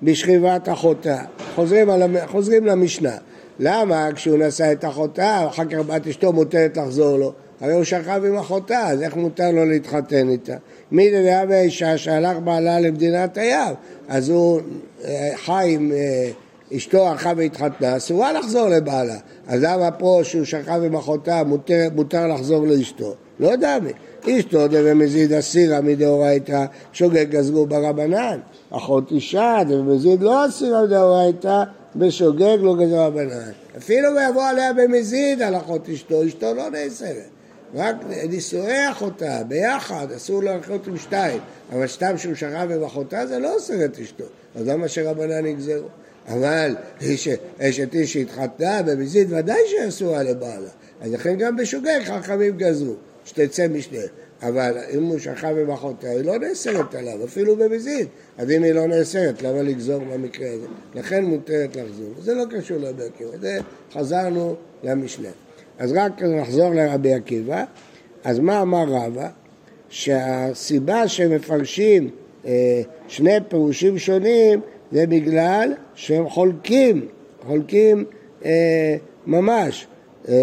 בשכיבת 0.03 0.69
אחותה, 0.69 1.21
חוזרים, 1.55 1.89
על, 1.89 2.03
חוזרים 2.25 2.65
למשנה. 2.65 3.17
למה 3.59 4.09
כשהוא 4.15 4.37
נשא 4.37 4.71
את 4.71 4.85
אחותה, 4.85 5.47
אחר 5.47 5.65
כך 5.65 5.77
בת 5.77 6.07
אשתו 6.07 6.33
מותרת 6.33 6.77
לחזור 6.77 7.17
לו? 7.17 7.33
הרי 7.61 7.73
הוא 7.73 7.83
שכב 7.83 8.21
עם 8.27 8.37
אחותה, 8.37 8.87
אז 8.87 9.01
איך 9.01 9.15
מותר 9.15 9.51
לו 9.51 9.65
להתחתן 9.65 10.29
איתה? 10.29 10.55
מי 10.91 11.11
דדעה 11.11 11.45
באישה 11.45 11.97
שהלך 11.97 12.37
בעלה 12.43 12.79
למדינת 12.79 13.37
הים, 13.37 13.73
אז 14.07 14.29
הוא 14.29 14.61
אה, 15.05 15.29
חי 15.35 15.71
עם 15.75 15.91
אה, 15.91 16.29
אשתו 16.75 17.07
הלכה 17.07 17.33
והתחתנה, 17.37 17.97
אסורה 17.97 18.33
לחזור 18.33 18.69
לבעלה. 18.69 19.17
אז 19.47 19.63
למה 19.63 19.91
פה 19.91 20.19
שהוא 20.23 20.45
שכב 20.45 20.81
עם 20.85 20.95
אחותה 20.95 21.43
מותר, 21.43 21.87
מותר 21.95 22.27
לחזור 22.27 22.67
לאשתו? 22.67 23.15
לא 23.39 23.47
יודע 23.47 23.77
מי. 23.79 23.91
אשתו 24.39 24.67
דבמזיד 24.67 25.33
אסירה 25.33 25.81
מדאורייתא, 25.81 26.65
שוגג 26.93 27.29
גזרו 27.29 27.65
ברבנן. 27.65 28.39
אחות 28.69 29.11
אישה 29.11 29.57
דבמזיד 29.67 30.21
לא 30.21 30.47
אסירה 30.47 30.83
מדאורייתא, 30.83 31.63
בשוגג 31.95 32.57
לא 32.61 32.75
גזרו 32.75 33.07
רבנן. 33.07 33.51
אפילו 33.77 34.09
ויבוא 34.15 34.43
עליה 34.43 34.73
במזיד 34.73 35.41
על 35.41 35.55
אחות 35.55 35.89
אשתו, 35.89 36.25
אשתו 36.25 36.53
לא 36.53 36.69
נאסרת. 36.69 37.29
רק 37.75 37.95
נישואי 38.29 38.91
אחותה 38.91 39.43
ביחד, 39.47 40.07
אסור 40.15 40.43
ללכות 40.43 40.87
עם 40.87 40.97
שתיים, 40.97 41.39
אבל 41.73 41.87
סתם 41.87 42.17
שהוא 42.17 42.35
שכב 42.35 42.67
עם 42.75 42.83
אחותה 42.83 43.27
זה 43.27 43.39
לא 43.39 43.53
אוסר 43.53 43.85
את 43.85 43.99
אשתו, 43.99 44.23
אז 44.55 44.67
למה 44.67 44.87
שרבנן 44.87 45.45
יגזרו? 45.45 45.87
אבל 46.27 46.75
אשת 47.59 47.93
איש 47.93 48.13
שהתחתנה 48.13 48.81
במזיד 48.81 49.33
ודאי 49.33 49.59
שאסורה 49.67 50.23
לבעלה. 50.23 50.69
אז 51.01 51.11
לכן 51.11 51.35
גם 51.37 51.55
בשוגג 51.55 51.99
חכמים 52.05 52.57
גזרו, 52.57 52.93
שתצא 53.25 53.67
משניהם. 53.67 54.07
אבל 54.41 54.77
אם 54.93 55.03
הוא 55.03 55.19
שכב 55.19 55.55
עם 55.61 55.71
אחותה, 55.71 56.09
היא 56.09 56.25
לא 56.25 56.39
נאסרת 56.39 56.95
עליו, 56.95 57.25
אפילו 57.25 57.55
במזיד. 57.55 58.07
אז 58.37 58.51
אם 58.51 58.63
היא 58.63 58.73
לא 58.73 58.87
נאסרת, 58.87 59.41
למה 59.41 59.61
לגזור 59.61 59.99
במקרה 60.13 60.47
הזה? 60.53 60.65
לכן 60.95 61.25
מותרת 61.25 61.75
לחזור. 61.75 62.13
זה 62.19 62.33
לא 62.33 62.43
קשור 62.49 62.77
לרבי 62.77 63.03
עקיבא, 63.03 63.37
זה 63.37 63.57
חזרנו 63.93 64.55
למשנה. 64.83 65.29
אז 65.79 65.91
רק 65.91 66.21
נחזור 66.21 66.73
לרבי 66.73 67.13
עקיבא. 67.13 67.63
אז 68.23 68.39
מה 68.39 68.61
אמר 68.61 68.85
רבא? 68.87 69.29
שהסיבה 69.89 71.07
שמפרשים 71.07 72.09
אה, 72.45 72.81
שני 73.07 73.37
פירושים 73.47 73.97
שונים 73.97 74.61
זה 74.93 75.07
בגלל 75.07 75.73
שהם 75.95 76.29
חולקים, 76.29 77.05
חולקים 77.47 78.05
אה, 78.45 78.95
ממש, 79.27 79.87
אה, 80.29 80.35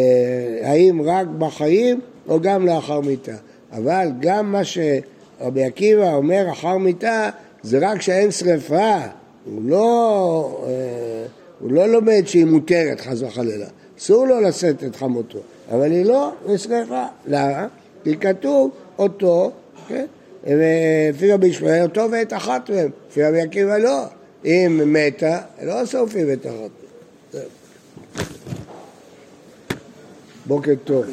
האם 0.63 1.03
רק 1.03 1.27
בחיים 1.39 2.01
או 2.29 2.41
גם 2.41 2.67
לאחר 2.67 3.01
מיתה. 3.01 3.37
אבל 3.73 4.09
גם 4.21 4.53
מה 4.53 4.61
שרבי 4.65 5.65
עקיבא 5.65 6.15
אומר 6.15 6.47
אחר 6.53 6.77
מיתה 6.77 7.31
זה 7.63 7.79
רק 7.83 8.03
שאין 8.03 8.31
שרפה, 8.31 8.97
הוא 9.45 9.63
לא, 9.65 10.65
אה, 10.67 11.27
הוא 11.61 11.73
לא 11.73 11.89
לומד 11.89 12.23
שהיא 12.27 12.45
מותרת 12.45 13.01
חס 13.01 13.23
וחלילה, 13.23 13.67
אסור 13.99 14.27
לו 14.27 14.41
לשאת 14.41 14.85
את 14.85 14.97
חמותו, 14.97 15.39
אבל 15.71 15.91
היא 15.93 16.05
לא 16.05 16.33
נשרפה. 16.47 17.05
למה? 17.27 17.67
כי 18.05 18.17
כתוב 18.17 18.71
אותו, 18.99 19.51
כן? 19.89 20.07
ולפי 20.45 21.33
רבי 21.33 21.47
ישמעאל 21.47 21.83
אותו 21.83 22.11
ואת 22.11 22.33
אחת 22.33 22.71
מהם, 22.71 22.91
לפי 23.11 23.23
רבי 23.23 23.41
עקיבא 23.41 23.79
לא. 23.79 24.05
אם 24.45 24.81
מתה, 24.93 25.41
לא 25.63 25.81
את 26.33 26.47
החתול. 26.47 27.41
בוקר 30.47 30.73
טוב. 30.85 31.07